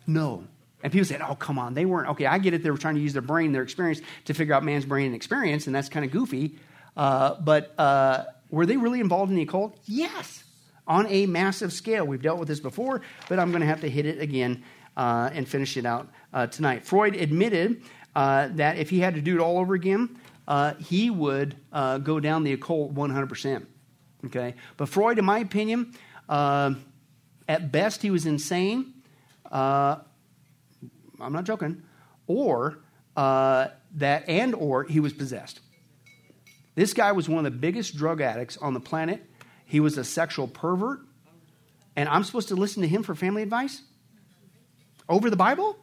[0.09, 0.43] No.
[0.81, 2.09] And people said, oh, come on, they weren't.
[2.09, 2.63] Okay, I get it.
[2.63, 5.15] They were trying to use their brain, their experience, to figure out man's brain and
[5.15, 6.57] experience, and that's kind of goofy.
[6.97, 9.77] Uh, but uh, were they really involved in the occult?
[9.85, 10.43] Yes.
[10.87, 12.05] on a massive scale.
[12.05, 14.63] We've dealt with this before, but I'm going to have to hit it again
[14.97, 16.83] uh, and finish it out uh, tonight.
[16.83, 17.83] Freud admitted
[18.15, 22.19] uh, that if he had to do it all over again, uh, he would go
[22.19, 23.65] down the occult 100%.
[24.25, 24.55] Okay?
[24.77, 25.93] But Freud, in my opinion,
[26.27, 28.95] at best, he was insane.
[29.51, 29.97] Uh,
[31.19, 31.83] I'm not joking.
[32.27, 32.79] Or
[33.15, 35.59] uh, that, and or he was possessed.
[36.75, 39.25] This guy was one of the biggest drug addicts on the planet.
[39.65, 41.01] He was a sexual pervert.
[41.95, 43.81] And I'm supposed to listen to him for family advice?
[45.09, 45.75] Over the Bible?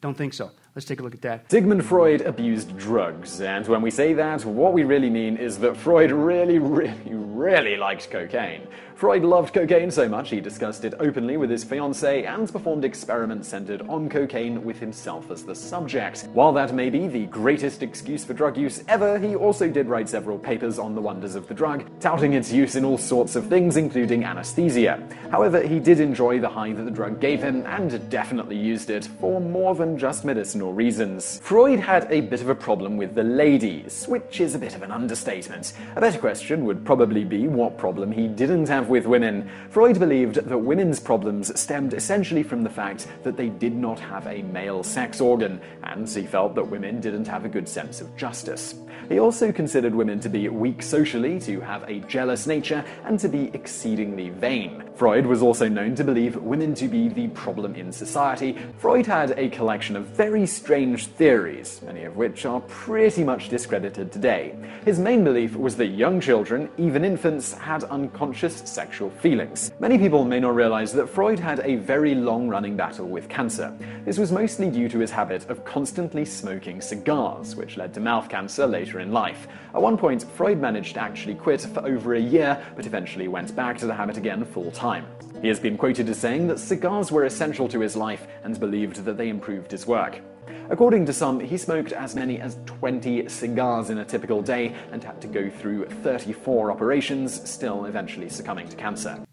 [0.00, 0.50] Don't think so.
[0.74, 1.50] Let's take a look at that.
[1.50, 5.74] Sigmund Freud abused drugs, and when we say that, what we really mean is that
[5.74, 8.66] Freud really, really, really liked cocaine.
[8.96, 13.46] Freud loved cocaine so much he discussed it openly with his fiancée and performed experiments
[13.46, 16.26] centered on cocaine with himself as the subject.
[16.32, 20.08] While that may be the greatest excuse for drug use ever, he also did write
[20.08, 23.48] several papers on the wonders of the drug, touting its use in all sorts of
[23.48, 25.06] things, including anesthesia.
[25.30, 29.04] However, he did enjoy the high that the drug gave him and definitely used it
[29.20, 31.38] for more than just medicinal reasons.
[31.40, 34.80] Freud had a bit of a problem with the ladies, which is a bit of
[34.80, 35.74] an understatement.
[35.96, 39.48] A better question would probably be what problem he didn't have with women.
[39.70, 44.26] Freud believed that women's problems stemmed essentially from the fact that they did not have
[44.26, 48.16] a male sex organ, and he felt that women didn't have a good sense of
[48.16, 48.74] justice.
[49.08, 53.28] He also considered women to be weak socially, to have a jealous nature, and to
[53.28, 54.82] be exceedingly vain.
[54.94, 58.56] Freud was also known to believe women to be the problem in society.
[58.78, 64.10] Freud had a collection of very strange theories, many of which are pretty much discredited
[64.10, 64.54] today.
[64.84, 69.72] His main belief was that young children, even infants, had unconscious sexual feelings.
[69.80, 73.74] Many people may not realize that Freud had a very long running battle with cancer.
[74.04, 78.28] This was mostly due to his habit of constantly smoking cigars, which led to mouth
[78.28, 79.48] cancer later in life.
[79.74, 83.56] At one point, Freud managed to actually quit for over a year, but eventually went
[83.56, 85.06] back to the habit again full time.
[85.40, 89.04] He has been quoted as saying that cigars were essential to his life and believed
[89.06, 90.20] that they improved his work.
[90.68, 95.02] According to some, he smoked as many as 20 cigars in a typical day and
[95.02, 99.24] had to go through 34 operations, still eventually succumbing to cancer.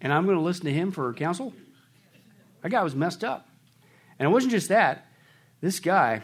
[0.00, 1.52] And I'm going to listen to him for counsel?
[2.62, 3.48] That guy was messed up.
[4.18, 5.06] And it wasn't just that.
[5.60, 6.22] This guy,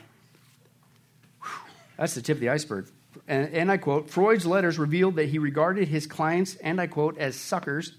[1.98, 2.88] that's the tip of the iceberg.
[3.26, 7.16] And, and, I quote Freud's letters revealed that he regarded his clients, and I quote,
[7.18, 7.94] as suckers.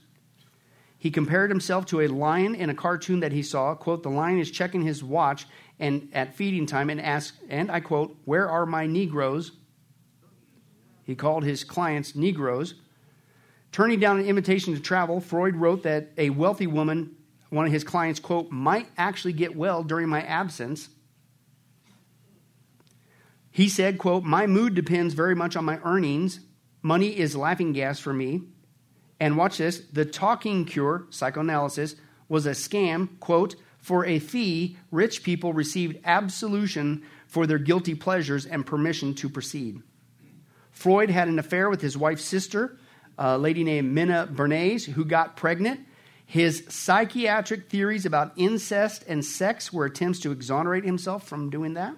[1.05, 3.75] He compared himself to a lion in a cartoon that he saw.
[3.75, 5.45] Quote, the lion is checking his watch
[5.79, 9.51] and at feeding time and asked, and I quote, Where are my Negroes?
[11.03, 12.73] He called his clients Negroes.
[13.71, 17.15] Turning down an invitation to travel, Freud wrote that a wealthy woman,
[17.51, 20.89] one of his clients, quote, might actually get well during my absence.
[23.51, 26.39] He said, quote, My mood depends very much on my earnings.
[26.81, 28.41] Money is laughing gas for me.
[29.25, 31.95] And watch this the talking cure, psychoanalysis,
[32.29, 38.45] was a scam, quote, for a fee, rich people received absolution for their guilty pleasures
[38.45, 39.81] and permission to proceed.
[40.69, 42.77] Freud had an affair with his wife's sister,
[43.17, 45.79] a lady named Minna Bernays, who got pregnant.
[46.27, 51.95] His psychiatric theories about incest and sex were attempts to exonerate himself from doing that.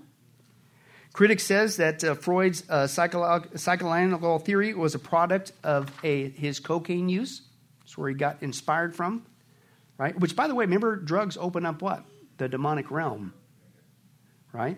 [1.17, 7.41] Critic says that uh, Freud's uh, theory was a product of a, his cocaine use.
[7.79, 9.25] That's where he got inspired from,
[9.97, 10.15] right?
[10.19, 12.03] Which, by the way, remember, drugs open up what?
[12.37, 13.33] The demonic realm,
[14.53, 14.77] right?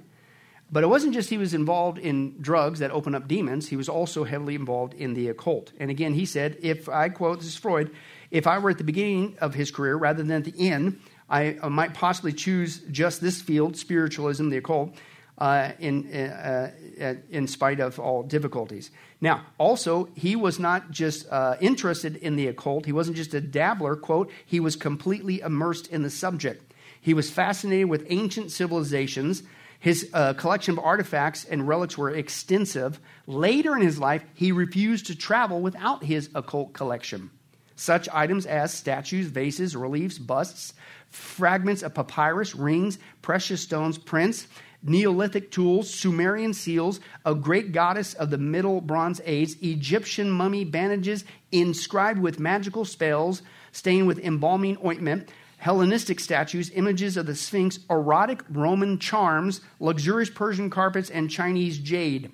[0.72, 3.90] But it wasn't just he was involved in drugs that open up demons, he was
[3.90, 5.74] also heavily involved in the occult.
[5.78, 7.92] And again, he said, if I quote, this is Freud,
[8.32, 11.58] if I were at the beginning of his career rather than at the end, I
[11.68, 14.96] might possibly choose just this field, spiritualism, the occult,
[15.40, 16.72] uh, in, uh,
[17.02, 18.92] uh, in spite of all difficulties.
[19.22, 23.42] Now, also, he was not just uh, interested in the occult, he wasn't just a
[23.42, 26.74] dabbler, quote, he was completely immersed in the subject.
[27.02, 29.44] He was fascinated with ancient civilizations.
[29.80, 33.00] His uh, collection of artifacts and relics were extensive.
[33.26, 37.30] Later in his life, he refused to travel without his occult collection.
[37.78, 40.74] Such items as statues, vases, reliefs, busts,
[41.10, 44.48] fragments of papyrus, rings, precious stones, prints,
[44.82, 51.26] Neolithic tools, Sumerian seals, a great goddess of the Middle Bronze Age, Egyptian mummy bandages
[51.52, 58.44] inscribed with magical spells, stained with embalming ointment, Hellenistic statues, images of the Sphinx, erotic
[58.50, 62.32] Roman charms, luxurious Persian carpets, and Chinese jade.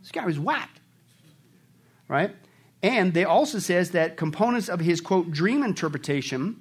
[0.00, 0.80] This guy was whacked,
[2.08, 2.34] right?
[2.82, 6.60] And they also says that components of his quote dream interpretation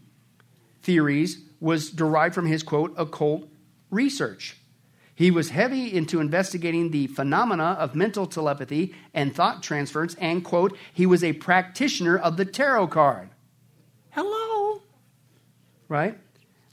[0.84, 3.48] theories was derived from his quote occult
[3.90, 4.58] research.
[5.16, 10.78] He was heavy into investigating the phenomena of mental telepathy and thought transference, and, quote,
[10.94, 13.30] he was a practitioner of the tarot card.
[14.12, 14.82] Hello?
[15.88, 16.20] Right?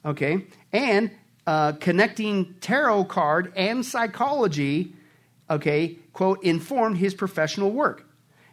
[0.05, 0.47] Okay.
[0.72, 1.12] And
[1.47, 4.95] uh, connecting tarot card and psychology,
[5.49, 8.09] okay, quote, informed his professional work.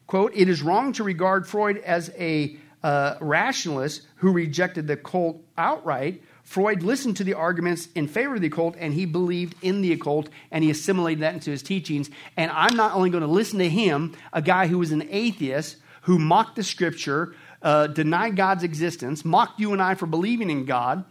[0.05, 5.41] Quote, it is wrong to regard Freud as a uh, rationalist who rejected the cult
[5.57, 6.23] outright.
[6.49, 9.93] Freud listened to the arguments in favor of the occult and he believed in the
[9.93, 12.09] occult and he assimilated that into his teachings.
[12.37, 15.77] And I'm not only going to listen to him, a guy who was an atheist,
[16.01, 20.65] who mocked the scripture, uh, denied God's existence, mocked you and I for believing in
[20.65, 21.05] God,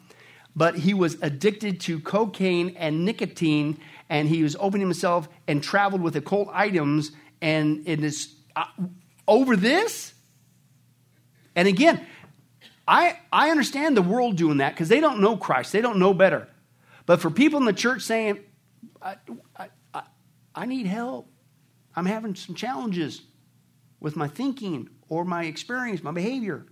[0.57, 3.79] but he was addicted to cocaine and nicotine
[4.09, 8.65] and he was opening himself and traveled with occult items and it is uh,
[9.29, 10.15] over this
[11.55, 12.05] and again
[12.89, 15.73] I, I understand the world doing that because they don't know Christ.
[15.73, 16.49] They don't know better.
[17.05, 18.41] But for people in the church saying,
[19.03, 19.17] I,
[19.55, 20.03] I, I,
[20.55, 21.31] I need help,
[21.95, 23.21] I'm having some challenges
[24.01, 26.65] with my thinking or my experience, my behavior.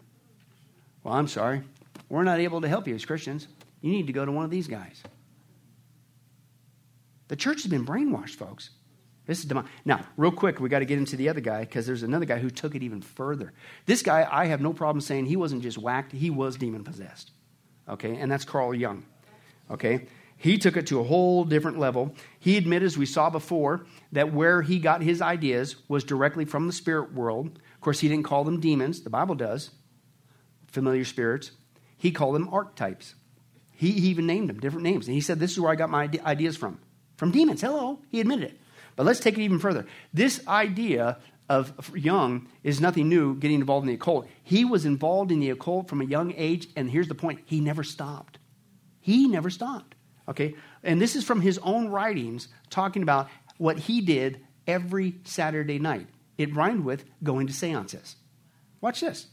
[1.05, 1.62] Well, I'm sorry.
[2.09, 3.47] We're not able to help you as Christians.
[3.83, 5.03] You need to go to one of these guys.
[7.29, 8.71] The church has been brainwashed, folks.
[9.27, 9.70] This is demonic.
[9.85, 12.39] Now, real quick, we got to get into the other guy because there's another guy
[12.39, 13.53] who took it even further.
[13.85, 17.33] This guy, I have no problem saying he wasn't just whacked, he was demon possessed.
[17.89, 19.05] Okay, and that's Carl Jung.
[19.70, 20.07] Okay,
[20.37, 22.14] he took it to a whole different level.
[22.39, 26.66] He admitted, as we saw before, that where he got his ideas was directly from
[26.66, 27.59] the spirit world.
[27.74, 29.70] Of course, he didn't call them demons, the Bible does,
[30.68, 31.53] familiar spirits.
[31.97, 33.14] He called them archetypes.
[33.72, 35.07] He, even named them different names.
[35.07, 36.79] And he said, This is where I got my ideas from.
[37.16, 37.61] From demons.
[37.61, 38.01] Hello.
[38.11, 38.61] He admitted it.
[38.97, 39.86] But let's take it even further.
[40.12, 41.18] This idea
[41.49, 44.26] of Jung is nothing new getting involved in the occult.
[44.42, 47.61] He was involved in the occult from a young age, and here's the point he
[47.61, 48.38] never stopped.
[49.01, 49.94] He never stopped.
[50.28, 50.57] Okay?
[50.82, 53.28] And this is from his own writings talking about
[53.59, 56.09] what he did every Saturday night.
[56.36, 58.16] It rhymed with going to seances.
[58.80, 59.28] Watch this.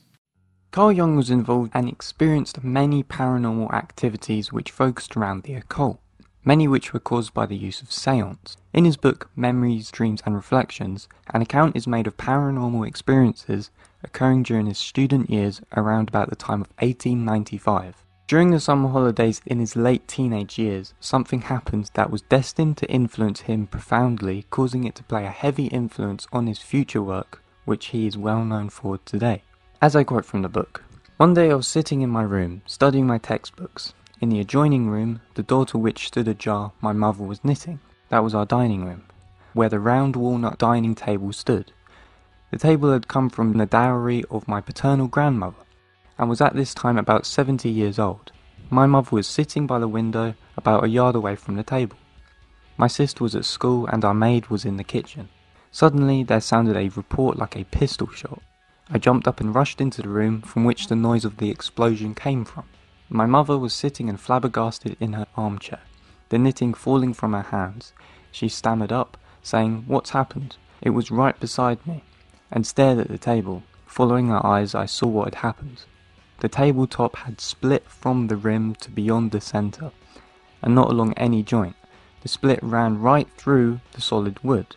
[0.72, 6.03] Carl Jung was involved and experienced many paranormal activities which focused around the occult
[6.46, 8.58] many which were caused by the use of seance.
[8.74, 13.70] In his book Memories, Dreams and Reflections, an account is made of paranormal experiences
[14.04, 18.04] occurring during his student years around about the time of 1895.
[18.28, 22.90] During the summer holidays in his late teenage years, something happened that was destined to
[22.90, 27.88] influence him profoundly, causing it to play a heavy influence on his future work, which
[27.88, 29.44] he is well known for today.
[29.82, 30.84] As I quote from the book,
[31.18, 33.94] one day I was sitting in my room, studying my textbooks.
[34.24, 37.82] In the adjoining room, the door to which stood ajar, my mother was knitting.
[38.08, 39.04] That was our dining room,
[39.52, 41.74] where the round walnut dining table stood.
[42.50, 45.66] The table had come from the dowry of my paternal grandmother,
[46.18, 48.32] and was at this time about seventy years old.
[48.70, 51.98] My mother was sitting by the window, about a yard away from the table.
[52.78, 55.28] My sister was at school, and our maid was in the kitchen.
[55.70, 58.42] Suddenly, there sounded a report like a pistol shot.
[58.90, 62.16] I jumped up and rushed into the room from which the noise of the explosion
[62.16, 62.64] came from.
[63.16, 65.82] My mother was sitting and flabbergasted in her armchair,
[66.30, 67.94] the knitting falling from her hands.
[68.32, 70.58] She stammered up, saying, What's happened?
[70.82, 72.04] It was right beside me,
[72.50, 73.62] and stared at the table.
[73.86, 75.84] Following her eyes, I saw what had happened.
[76.40, 79.92] The tabletop had split from the rim to beyond the centre,
[80.64, 81.76] and not along any joint.
[82.24, 84.76] The split ran right through the solid wood.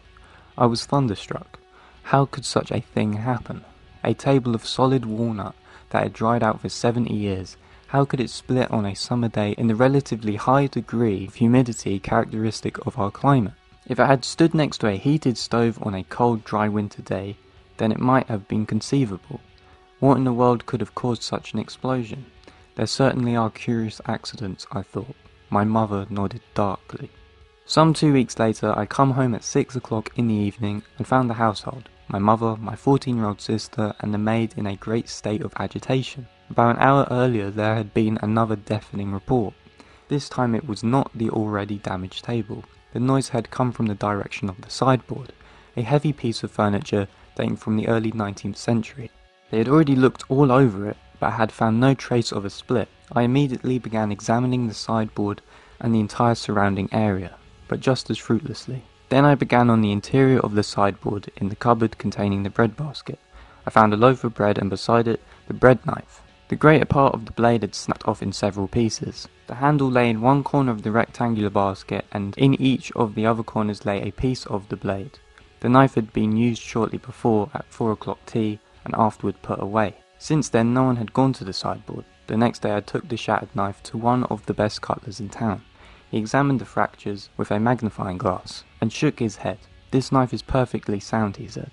[0.58, 1.58] I was thunderstruck.
[2.02, 3.64] How could such a thing happen?
[4.04, 5.54] A table of solid walnut
[5.88, 7.56] that had dried out for seventy years
[7.88, 12.00] how could it split on a summer day in the relatively high degree of humidity
[12.00, 13.54] characteristic of our climate?
[13.86, 17.36] If it had stood next to a heated stove on a cold, dry winter day,
[17.76, 19.40] then it might have been conceivable.
[20.00, 22.26] What in the world could have caused such an explosion?
[22.74, 25.14] There certainly are curious accidents, I thought.
[25.48, 27.10] My mother nodded darkly.
[27.64, 31.30] Some two weeks later, I come home at six o'clock in the evening and found
[31.30, 35.08] the household, my mother, my 14 year old sister, and the maid in a great
[35.08, 36.26] state of agitation.
[36.48, 39.54] About an hour earlier there had been another deafening report.
[40.08, 42.64] This time it was not the already damaged table.
[42.92, 45.32] The noise had come from the direction of the sideboard,
[45.76, 49.10] a heavy piece of furniture dating from the early 19th century.
[49.50, 52.88] They had already looked all over it, but had found no trace of a split.
[53.12, 55.42] I immediately began examining the sideboard
[55.80, 57.34] and the entire surrounding area,
[57.66, 58.84] but just as fruitlessly.
[59.08, 62.76] Then I began on the interior of the sideboard in the cupboard containing the bread
[62.76, 63.18] basket.
[63.66, 66.22] I found a loaf of bread and beside it the bread knife.
[66.48, 69.26] The greater part of the blade had snapped off in several pieces.
[69.48, 73.26] The handle lay in one corner of the rectangular basket, and in each of the
[73.26, 75.18] other corners lay a piece of the blade.
[75.58, 79.96] The knife had been used shortly before at four o'clock tea, and afterward put away.
[80.18, 82.04] Since then, no one had gone to the sideboard.
[82.28, 85.28] The next day, I took the shattered knife to one of the best cutlers in
[85.28, 85.62] town.
[86.12, 89.58] He examined the fractures with a magnifying glass and shook his head.
[89.90, 91.72] This knife is perfectly sound, he said.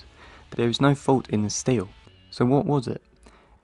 [0.52, 1.90] There is no fault in the steel.
[2.32, 3.04] So what was it?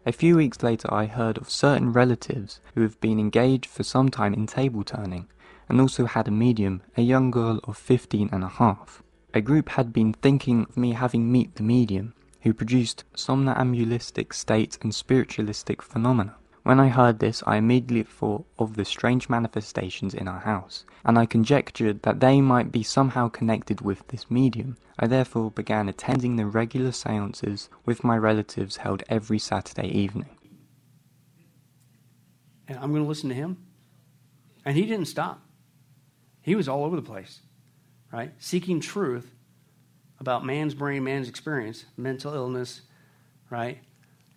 [0.05, 4.09] A few weeks later, I heard of certain relatives who have been engaged for some
[4.09, 5.27] time in table turning
[5.67, 9.03] and also had a medium, a young girl of fifteen and a half.
[9.33, 14.79] A group had been thinking of me having met the medium, who produced somnambulistic states
[14.81, 16.35] and spiritualistic phenomena.
[16.69, 21.17] When I heard this, I immediately thought of the strange manifestations in our house, and
[21.17, 24.77] I conjectured that they might be somehow connected with this medium.
[24.99, 30.29] I therefore began attending the regular seances with my relatives held every Saturday evening.
[32.67, 33.65] And I'm going to listen to him.
[34.63, 35.41] And he didn't stop.
[36.43, 37.41] He was all over the place,
[38.13, 38.33] right?
[38.37, 39.33] Seeking truth
[40.19, 42.81] about man's brain, man's experience, mental illness,
[43.49, 43.79] right?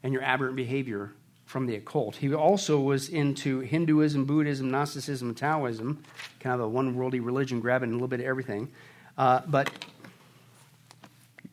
[0.02, 1.12] And your aberrant behavior
[1.52, 2.16] from the occult.
[2.16, 6.02] He also was into Hinduism, Buddhism, Gnosticism, Taoism,
[6.40, 8.72] kind of a one worldly religion, grabbing a little bit of everything.
[9.18, 9.70] Uh, but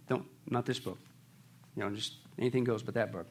[0.07, 0.97] don't, not this book.
[1.75, 3.27] You know, just anything goes but that book.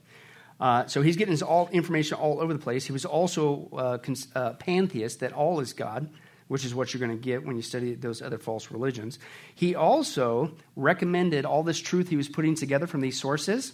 [0.61, 2.85] Uh, so he's getting his all information all over the place.
[2.85, 6.11] He was also uh, cons- uh, pantheist, that all is God,
[6.49, 9.19] which is what you're going to get when you study those other false religions.
[9.55, 13.73] He also recommended all this truth he was putting together from these sources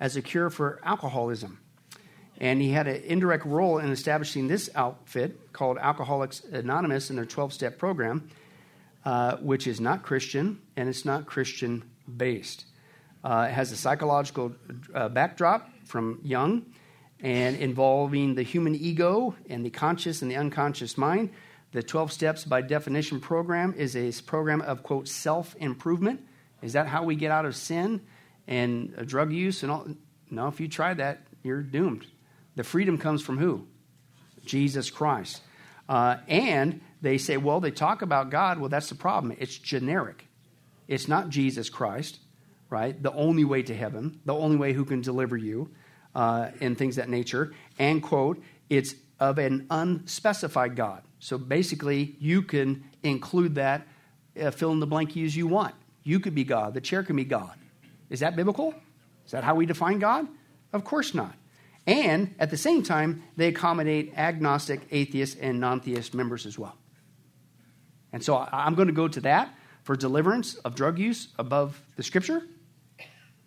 [0.00, 1.58] as a cure for alcoholism.
[2.38, 7.24] And he had an indirect role in establishing this outfit called Alcoholics Anonymous in their
[7.24, 8.28] 12 step program,
[9.04, 11.82] uh, which is not Christian and it's not Christian
[12.14, 12.66] based.
[13.24, 14.54] Uh, it has a psychological
[14.94, 16.66] uh, backdrop from Jung
[17.20, 21.30] and involving the human ego and the conscious and the unconscious mind.
[21.72, 26.20] The 12 Steps by Definition program is a program of, quote, self improvement.
[26.62, 28.02] Is that how we get out of sin
[28.46, 29.86] and drug use and all?
[30.30, 32.06] No, if you try that, you're doomed.
[32.56, 33.66] The freedom comes from who?
[34.44, 35.42] Jesus Christ.
[35.88, 38.58] Uh, and they say, well, they talk about God.
[38.58, 39.36] Well, that's the problem.
[39.38, 40.26] It's generic.
[40.88, 42.18] It's not Jesus Christ,
[42.70, 43.00] right?
[43.00, 45.70] The only way to heaven, the only way who can deliver you
[46.14, 47.52] uh, and things that nature.
[47.78, 51.02] And, quote, it's of an unspecified God.
[51.18, 53.86] So basically, you can include that,
[54.40, 55.74] uh, fill in the blank as you want.
[56.02, 56.74] You could be God.
[56.74, 57.56] The chair can be God.
[58.10, 58.74] Is that biblical?
[59.24, 60.26] Is that how we define God?
[60.72, 61.34] Of course not.
[61.86, 66.76] And at the same time, they accommodate agnostic, atheist, and non theist members as well.
[68.12, 69.54] And so I'm going to go to that
[69.86, 72.42] for deliverance of drug use above the scripture?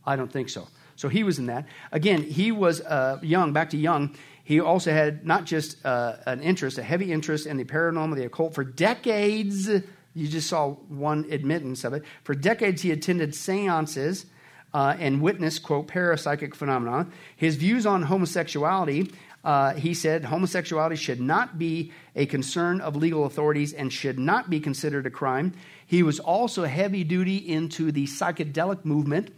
[0.05, 0.69] I don't think so.
[0.95, 1.67] So he was in that.
[1.91, 4.15] Again, he was uh, Jung, back to Jung.
[4.45, 8.25] He also had not just uh, an interest, a heavy interest in the paranormal, the
[8.25, 8.53] occult.
[8.53, 12.03] For decades, you just saw one admittance of it.
[12.23, 14.25] For decades, he attended seances
[14.73, 17.07] uh, and witnessed, quote, parapsychic phenomena.
[17.35, 19.11] His views on homosexuality
[19.43, 24.49] uh, he said homosexuality should not be a concern of legal authorities and should not
[24.49, 25.53] be considered a crime.
[25.85, 29.33] He was also heavy duty into the psychedelic movement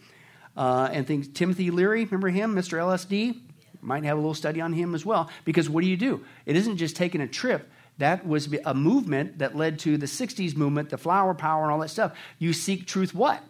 [0.57, 1.27] uh, and things.
[1.27, 2.79] Timothy Leary, remember him, Mr.
[2.79, 3.39] LSD?
[3.81, 5.29] Might have a little study on him as well.
[5.45, 6.23] Because what do you do?
[6.45, 7.69] It isn't just taking a trip.
[7.97, 11.79] That was a movement that led to the 60s movement, the flower power, and all
[11.79, 12.15] that stuff.
[12.39, 13.43] You seek truth what?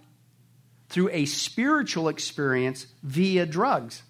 [0.91, 4.03] Through a spiritual experience via drugs.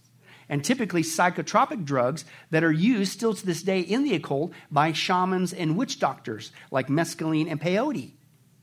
[0.50, 4.92] And typically psychotropic drugs that are used still to this day in the occult by
[4.92, 8.12] shamans and witch doctors like mescaline and peyote.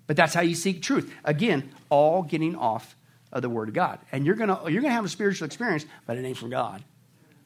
[0.07, 1.15] But that's how you seek truth.
[1.25, 2.95] Again, all getting off
[3.33, 3.99] of the Word of God.
[4.13, 6.85] And you're going you're gonna have a spiritual experience, but it ain't from God.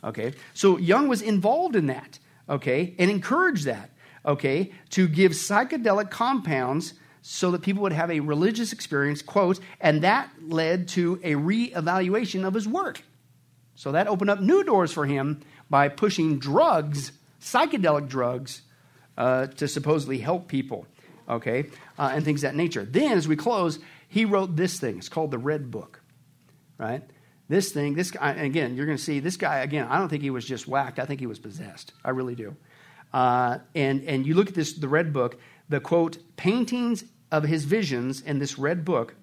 [0.03, 0.33] Okay?
[0.55, 2.19] So Jung was involved in that,
[2.49, 3.91] okay, and encouraged that,
[4.27, 10.03] okay, to give psychedelic compounds so that people would have a religious experience, quote, and
[10.03, 13.03] that led to a reevaluation of his work.
[13.77, 18.63] So that opened up new doors for him by pushing drugs, psychedelic drugs,
[19.17, 20.87] uh, to supposedly help people,
[21.29, 21.67] okay,
[21.99, 22.85] uh, and things that nature.
[22.85, 24.99] Then, as we close, he wrote this thing.
[24.99, 26.01] It's called the Red Book,
[26.77, 27.03] right?
[27.49, 30.23] This thing, this guy, again, you're going to see this guy, again, I don't think
[30.23, 30.99] he was just whacked.
[30.99, 31.93] I think he was possessed.
[32.05, 32.57] I really do.
[33.13, 35.39] Uh, and, and you look at this, the Red Book,
[35.73, 39.15] the quote, paintings of his visions in this Red Book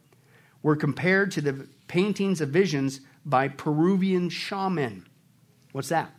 [0.62, 5.08] were compared to the paintings of visions by Peruvian shaman.
[5.72, 6.12] What's that?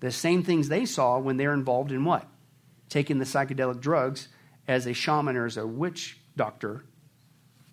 [0.00, 2.26] The same things they saw when they're involved in what?
[2.88, 4.28] Taking the psychedelic drugs
[4.66, 6.84] as a shaman or as a witch doctor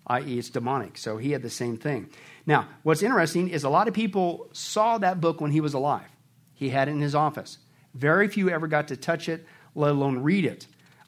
[0.06, 0.98] i.e., it's demonic.
[0.98, 2.08] So he had the same thing.
[2.46, 6.08] Now, what's interesting is a lot of people saw that book when he was alive.
[6.54, 7.58] He had it in his office.
[7.94, 9.44] Very few ever got to touch it,
[9.74, 10.66] let alone read it.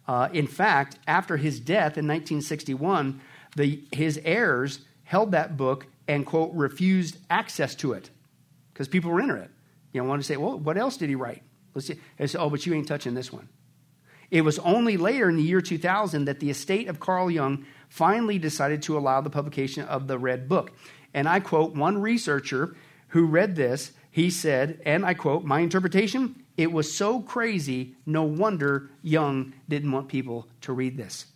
[0.08, 3.20] Uh, in fact, after his death in 1961,
[3.56, 8.10] the, his heirs held that book and, quote, refused access to it
[8.72, 9.50] because people were into it.
[9.92, 11.42] You know, wanted to say, well, what else did he write?
[11.74, 11.98] Let's see.
[12.36, 13.48] Oh, but you ain't touching this one.
[14.30, 18.38] It was only later in the year 2000 that the estate of Carl Jung finally
[18.38, 20.72] decided to allow the publication of the Red Book.
[21.14, 22.76] And I quote one researcher
[23.08, 28.24] who read this, he said, and I quote, My interpretation, it was so crazy, no
[28.24, 31.26] wonder Jung didn't want people to read this.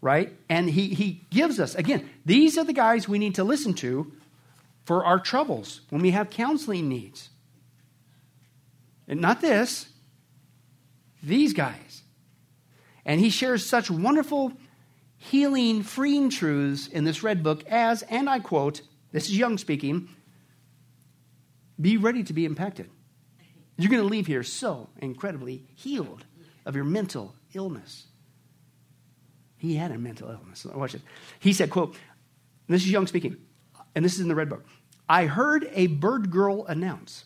[0.00, 0.36] Right?
[0.48, 4.12] And he, he gives us, again, these are the guys we need to listen to
[4.84, 7.30] for our troubles when we have counseling needs.
[9.06, 9.86] And not this,
[11.22, 12.02] these guys.
[13.04, 14.52] And he shares such wonderful,
[15.18, 18.82] healing, freeing truths in this red book as, and I quote,
[19.12, 20.08] this is Jung speaking,
[21.80, 22.90] be ready to be impacted.
[23.82, 26.24] You're going to leave here so incredibly healed
[26.64, 28.06] of your mental illness.
[29.56, 30.64] He had a mental illness.
[30.64, 31.02] Watch it.
[31.40, 31.96] He said, quote,
[32.68, 33.38] this is Jung speaking,
[33.96, 34.64] and this is in the red book.
[35.08, 37.24] I heard a bird girl announce,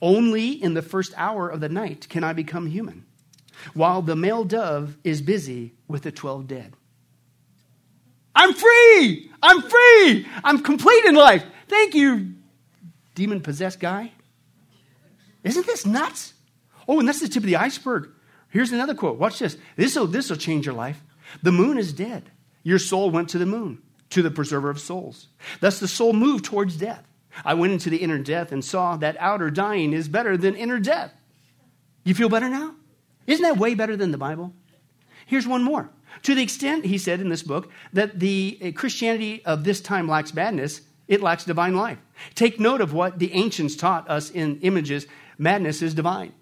[0.00, 3.04] only in the first hour of the night can I become human
[3.74, 6.74] while the male dove is busy with the 12 dead.
[8.36, 9.30] I'm free!
[9.42, 10.28] I'm free!
[10.44, 11.44] I'm complete in life.
[11.66, 12.34] Thank you,
[13.16, 14.12] demon possessed guy.
[15.44, 16.34] Isn't this nuts?
[16.86, 18.10] Oh, and that's the tip of the iceberg.
[18.48, 19.18] Here's another quote.
[19.18, 19.56] Watch this.
[19.76, 21.02] This will this will change your life.
[21.42, 22.30] The moon is dead.
[22.62, 25.28] Your soul went to the moon, to the preserver of souls.
[25.60, 27.06] Thus the soul moved towards death.
[27.44, 30.78] I went into the inner death and saw that outer dying is better than inner
[30.78, 31.12] death.
[32.04, 32.74] You feel better now?
[33.26, 34.52] Isn't that way better than the Bible?
[35.26, 35.90] Here's one more.
[36.24, 40.08] To the extent, he said in this book, that the uh, Christianity of this time
[40.08, 41.98] lacks badness, it lacks divine life.
[42.34, 45.06] Take note of what the ancients taught us in images
[45.38, 46.32] madness is divine.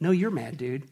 [0.00, 0.84] No, you're mad, dude.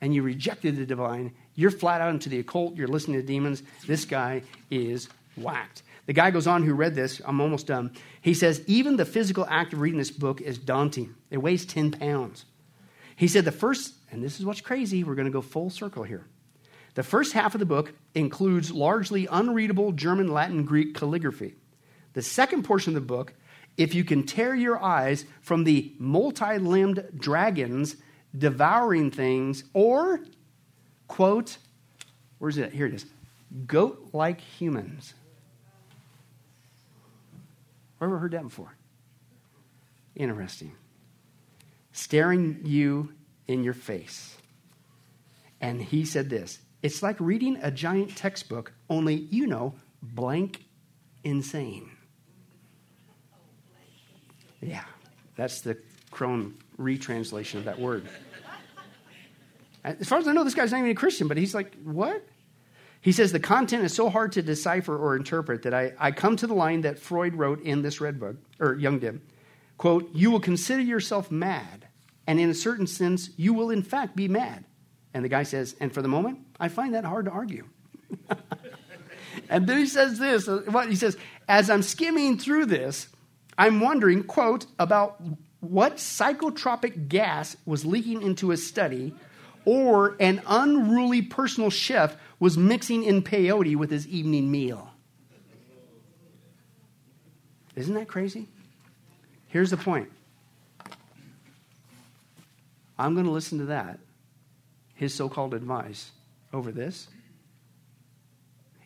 [0.00, 1.34] And you rejected the divine.
[1.54, 2.76] You're flat out into the occult.
[2.76, 3.62] You're listening to demons.
[3.86, 5.82] This guy is whacked.
[6.06, 7.20] The guy goes on who read this.
[7.24, 7.92] I'm almost done.
[8.20, 11.14] He says, even the physical act of reading this book is daunting.
[11.30, 12.44] It weighs 10 pounds.
[13.14, 16.02] He said the first, and this is what's crazy, we're going to go full circle
[16.02, 16.26] here.
[16.94, 21.54] The first half of the book includes largely unreadable German, Latin, Greek calligraphy.
[22.14, 23.32] The second portion of the book,
[23.76, 27.96] if you can tear your eyes from the multi limbed dragons
[28.36, 30.20] devouring things, or,
[31.08, 31.58] quote,
[32.38, 32.72] where's it?
[32.72, 33.06] Here it is
[33.66, 35.14] goat like humans.
[38.00, 38.74] Ever heard that before?
[40.16, 40.72] Interesting
[41.92, 43.12] staring you
[43.46, 44.36] in your face.
[45.60, 50.64] And he said this It's like reading a giant textbook, only, you know, blank
[51.22, 51.90] insane.
[54.62, 54.84] Yeah,
[55.36, 55.76] that's the
[56.10, 58.08] Crone retranslation of that word.
[59.84, 62.24] As far as I know, this guy's not even a Christian, but he's like, what?
[63.00, 66.36] He says the content is so hard to decipher or interpret that I, I come
[66.36, 69.20] to the line that Freud wrote in this red book, or Jung did.
[69.76, 71.88] Quote, you will consider yourself mad,
[72.28, 74.64] and in a certain sense, you will in fact be mad.
[75.12, 77.66] And the guy says, and for the moment, I find that hard to argue.
[79.48, 81.16] and then he says this, what he says,
[81.48, 83.08] as I'm skimming through this,
[83.62, 85.22] I'm wondering, quote, about
[85.60, 89.14] what psychotropic gas was leaking into his study
[89.64, 94.90] or an unruly personal chef was mixing in peyote with his evening meal.
[97.76, 98.48] Isn't that crazy?
[99.46, 100.10] Here's the point
[102.98, 104.00] I'm going to listen to that,
[104.96, 106.10] his so called advice,
[106.52, 107.06] over this.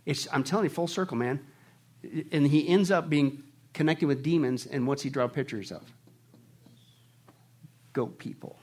[0.05, 1.41] It's, I'm telling you, full circle, man.
[2.31, 3.43] And he ends up being
[3.77, 5.83] connected with demons, and what's he draw pictures of?
[7.92, 8.59] Goat people.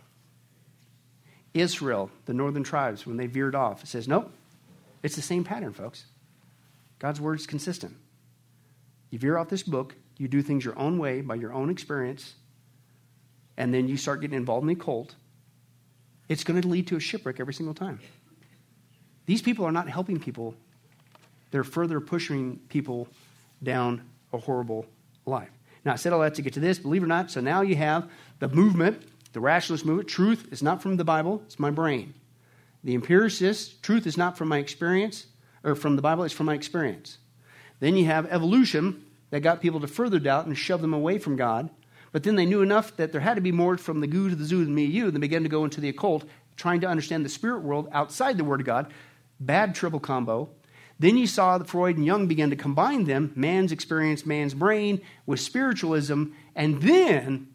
[1.53, 4.31] Israel, the northern tribes, when they veered off, it says, nope,
[5.03, 6.05] it's the same pattern, folks.
[6.97, 7.95] God's word is consistent.
[9.11, 12.33] You veer off this book, you do things your own way by your own experience,
[13.55, 15.13] and then you start getting involved in the occult,
[16.27, 17.99] it's going to lead to a shipwreck every single time.
[19.27, 20.55] These people are not helping people,
[21.51, 23.07] they're further pushing people
[23.61, 24.01] down
[24.33, 24.87] a horrible
[25.25, 25.49] life.
[25.85, 27.31] Now, I said all that to get to this, believe it or not.
[27.31, 28.09] So now you have
[28.39, 30.07] the movement, the rationalist movement.
[30.07, 32.13] Truth is not from the Bible, it's my brain.
[32.83, 35.27] The empiricist, truth is not from my experience,
[35.63, 37.17] or from the Bible, it's from my experience.
[37.79, 41.35] Then you have evolution, that got people to further doubt and shove them away from
[41.35, 41.71] God.
[42.11, 44.35] But then they knew enough that there had to be more from the goo to
[44.35, 46.23] the zoo than me you, and they began to go into the occult,
[46.55, 48.93] trying to understand the spirit world outside the Word of God.
[49.39, 50.49] Bad triple combo.
[51.03, 55.01] Then you saw that Freud and Jung began to combine them, man's experience, man's brain,
[55.25, 57.49] with spiritualism, and then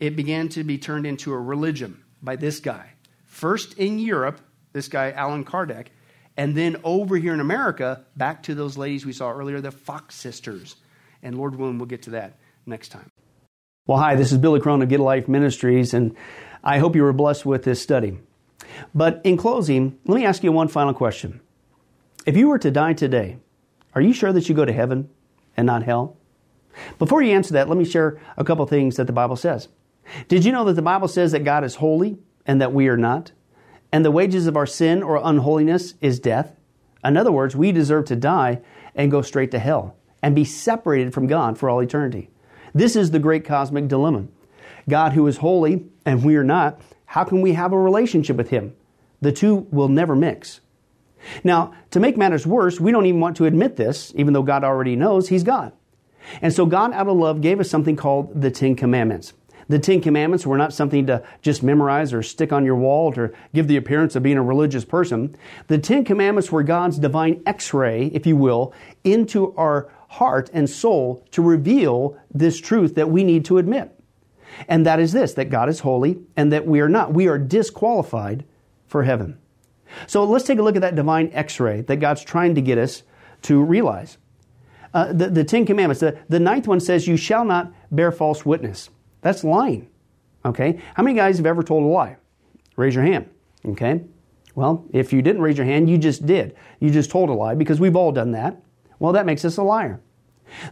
[0.00, 2.94] it began to be turned into a religion by this guy.
[3.26, 4.40] First in Europe,
[4.72, 5.88] this guy, Allan Kardec,
[6.38, 10.14] and then over here in America, back to those ladies we saw earlier, the Fox
[10.14, 10.76] sisters.
[11.22, 13.10] And Lord willing, we'll get to that next time.
[13.86, 16.16] Well, hi, this is Billy Crone of Get Life Ministries, and
[16.64, 18.18] I hope you were blessed with this study.
[18.94, 21.42] But in closing, let me ask you one final question.
[22.24, 23.38] If you were to die today,
[23.94, 25.10] are you sure that you go to heaven
[25.56, 26.16] and not hell?
[26.98, 29.68] Before you answer that, let me share a couple things that the Bible says.
[30.28, 32.96] Did you know that the Bible says that God is holy and that we are
[32.96, 33.32] not?
[33.90, 36.54] And the wages of our sin or unholiness is death?
[37.04, 38.60] In other words, we deserve to die
[38.94, 42.30] and go straight to hell and be separated from God for all eternity.
[42.72, 44.28] This is the great cosmic dilemma.
[44.88, 48.50] God, who is holy and we are not, how can we have a relationship with
[48.50, 48.74] Him?
[49.20, 50.60] The two will never mix.
[51.44, 54.64] Now, to make matters worse, we don't even want to admit this, even though God
[54.64, 55.72] already knows He's God.
[56.40, 59.32] And so God, out of love, gave us something called the Ten Commandments.
[59.68, 63.32] The Ten Commandments were not something to just memorize or stick on your wall to
[63.54, 65.36] give the appearance of being a religious person.
[65.68, 68.74] The Ten Commandments were God's divine x ray, if you will,
[69.04, 73.98] into our heart and soul to reveal this truth that we need to admit.
[74.68, 77.14] And that is this that God is holy and that we are not.
[77.14, 78.44] We are disqualified
[78.86, 79.38] for heaven.
[80.06, 82.78] So let's take a look at that divine x ray that God's trying to get
[82.78, 83.02] us
[83.42, 84.18] to realize.
[84.94, 88.44] Uh, the, the Ten Commandments, the, the ninth one says, You shall not bear false
[88.44, 88.90] witness.
[89.22, 89.88] That's lying.
[90.44, 90.80] Okay?
[90.94, 92.16] How many guys have ever told a lie?
[92.76, 93.30] Raise your hand.
[93.66, 94.02] Okay?
[94.54, 96.54] Well, if you didn't raise your hand, you just did.
[96.80, 98.60] You just told a lie because we've all done that.
[98.98, 100.00] Well, that makes us a liar.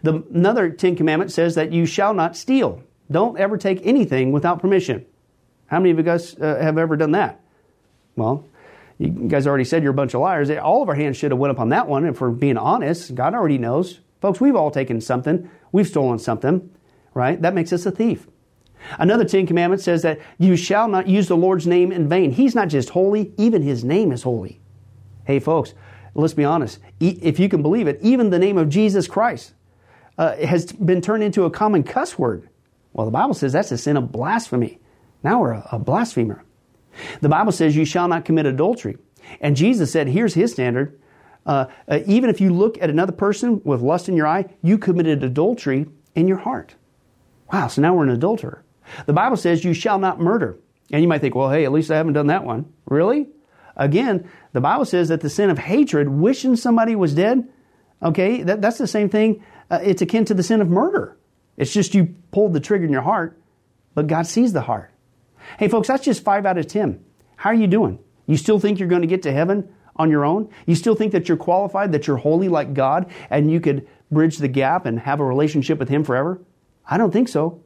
[0.03, 2.83] The, another Ten Commandment says that you shall not steal.
[3.11, 5.07] Don't ever take anything without permission.
[5.67, 7.41] How many of you guys uh, have ever done that?
[8.17, 8.47] Well,
[9.01, 10.51] you guys already said you're a bunch of liars.
[10.51, 12.05] All of our hands should have went up on that one.
[12.05, 14.01] If we're being honest, God already knows.
[14.21, 15.49] Folks, we've all taken something.
[15.73, 16.71] We've stolen something,
[17.15, 17.41] right?
[17.41, 18.27] That makes us a thief.
[18.99, 22.31] Another Ten Commandments says that you shall not use the Lord's name in vain.
[22.31, 24.61] He's not just holy, even His name is holy.
[25.25, 25.73] Hey, folks,
[26.15, 26.79] let's be honest.
[27.01, 29.55] If you can believe it, even the name of Jesus Christ
[30.19, 32.51] uh, has been turned into a common cuss word.
[32.93, 34.79] Well, the Bible says that's a sin of blasphemy.
[35.23, 36.45] Now we're a, a blasphemer.
[37.21, 38.97] The Bible says you shall not commit adultery.
[39.41, 40.99] And Jesus said, here's his standard.
[41.47, 44.79] Uh, uh, even if you look at another person with lust in your eye, you
[44.79, 46.75] committed adultery in your heart.
[47.53, 48.65] Wow, so now we're an adulterer.
[49.07, 50.59] The Bible says you shall not murder.
[50.93, 52.73] And you might think, well, hey, at least I haven't done that one.
[52.87, 53.29] Really?
[53.77, 57.49] Again, the Bible says that the sin of hatred, wishing somebody was dead,
[58.03, 59.43] okay, that, that's the same thing.
[59.71, 61.17] Uh, it's akin to the sin of murder.
[61.57, 63.41] It's just you pulled the trigger in your heart,
[63.95, 64.90] but God sees the heart.
[65.59, 67.05] Hey, folks, that's just five out of 10.
[67.37, 67.99] How are you doing?
[68.27, 70.49] You still think you're going to get to heaven on your own?
[70.67, 74.39] You still think that you're qualified, that you're holy like God, and you could bridge
[74.39, 76.41] the gap and have a relationship with Him forever?
[76.89, 77.63] I don't think so.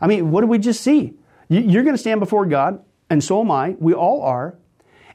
[0.00, 1.14] I mean, what did we just see?
[1.48, 3.76] You're going to stand before God, and so am I.
[3.78, 4.56] We all are.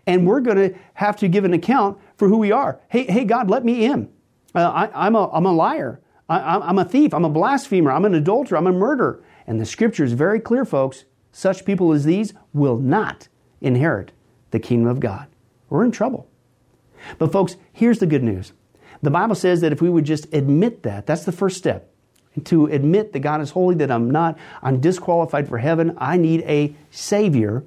[0.05, 2.79] And we're going to have to give an account for who we are.
[2.89, 4.09] Hey, hey God, let me in.
[4.53, 6.01] Uh, I, am a, I'm a liar.
[6.29, 7.13] I, am a thief.
[7.13, 7.91] I'm a blasphemer.
[7.91, 8.57] I'm an adulterer.
[8.57, 9.23] I'm a murderer.
[9.47, 11.05] And the scripture is very clear, folks.
[11.37, 13.27] Such people as these will not
[13.59, 14.13] inherit
[14.51, 15.27] the kingdom of God.
[15.69, 16.29] We're in trouble.
[17.17, 18.53] But, folks, here's the good news.
[19.01, 21.93] The Bible says that if we would just admit that, that's the first step.
[22.45, 26.43] To admit that God is holy, that I'm not, I'm disqualified for heaven, I need
[26.43, 27.65] a Savior.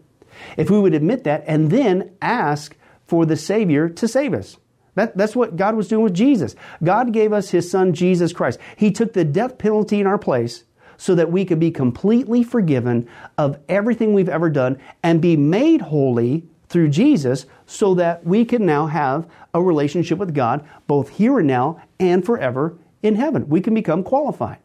[0.57, 2.75] If we would admit that and then ask
[3.07, 4.57] for the Savior to save us.
[4.95, 6.57] That, that's what God was doing with Jesus.
[6.83, 8.59] God gave us His Son, Jesus Christ.
[8.77, 10.65] He took the death penalty in our place
[10.99, 13.09] so that we could be completely forgiven
[13.39, 18.67] of everything we've ever done and be made holy through Jesus so that we can
[18.67, 23.49] now have a relationship with God both here and now and forever in heaven.
[23.49, 24.59] We can become qualified.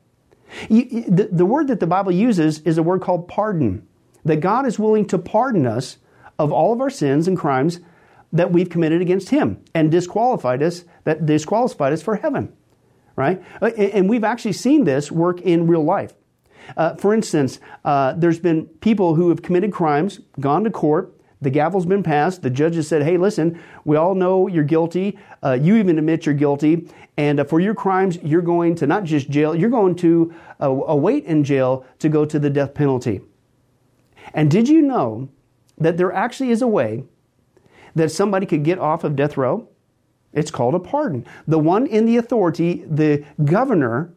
[0.70, 3.88] The, the word that the Bible uses is a word called pardon.
[4.26, 5.98] That God is willing to pardon us
[6.40, 7.80] of all of our sins and crimes
[8.32, 12.52] that we've committed against him and disqualified us that disqualified us for heaven
[13.16, 16.14] right uh, and we've actually seen this work in real life
[16.78, 21.50] uh, for instance uh, there's been people who have committed crimes gone to court the
[21.50, 25.58] gavel's been passed the judge has said hey listen we all know you're guilty uh,
[25.60, 26.88] you even admit you're guilty
[27.18, 30.70] and uh, for your crimes you're going to not just jail you're going to uh,
[30.70, 33.22] await in jail to go to the death penalty
[34.34, 35.30] and did you know
[35.78, 37.04] that there actually is a way
[37.96, 39.68] that somebody could get off of death row?
[40.32, 41.26] It's called a pardon.
[41.48, 44.14] The one in the authority, the governor,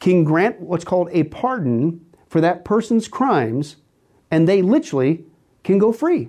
[0.00, 3.76] can grant what's called a pardon for that person's crimes,
[4.30, 5.24] and they literally
[5.64, 6.28] can go free.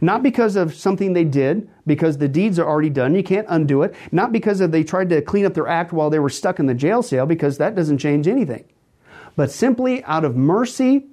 [0.00, 3.82] Not because of something they did, because the deeds are already done, you can't undo
[3.82, 3.94] it.
[4.10, 6.66] Not because of they tried to clean up their act while they were stuck in
[6.66, 8.64] the jail cell, because that doesn't change anything.
[9.36, 11.06] But simply out of mercy,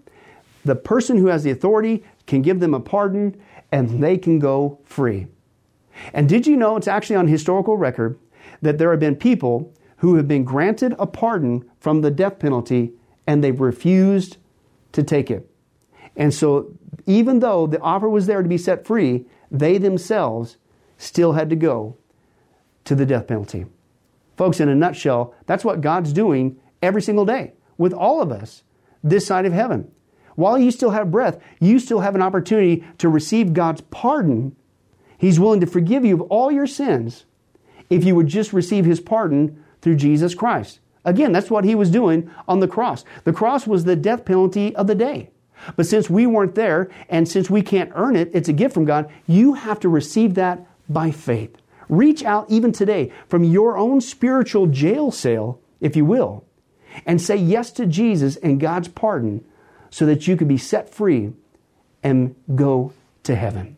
[0.64, 3.40] the person who has the authority can give them a pardon
[3.72, 5.28] and they can go free.
[6.14, 8.20] And did you know it's actually on historical record
[8.62, 12.92] that there have been people who have been granted a pardon from the death penalty
[13.28, 14.38] and they've refused
[14.92, 15.48] to take it?
[16.16, 16.74] And so,
[17.06, 20.58] even though the offer was there to be set free, they themselves
[20.98, 21.98] still had to go
[22.86, 23.66] to the death penalty.
[24.38, 28.64] Folks, in a nutshell, that's what God's doing every single day with all of us
[29.04, 29.92] this side of heaven.
[30.36, 34.56] While you still have breath, you still have an opportunity to receive God's pardon.
[35.18, 37.26] He's willing to forgive you of all your sins
[37.90, 40.80] if you would just receive His pardon through Jesus Christ.
[41.04, 43.04] Again, that's what He was doing on the cross.
[43.24, 45.32] The cross was the death penalty of the day.
[45.76, 48.86] But since we weren't there, and since we can't earn it, it's a gift from
[48.86, 51.56] God, you have to receive that by faith.
[51.90, 56.46] Reach out even today from your own spiritual jail cell, if you will,
[57.06, 59.44] and say yes to Jesus and God's pardon
[59.90, 61.34] so that you can be set free
[62.02, 62.94] and go
[63.24, 63.78] to heaven.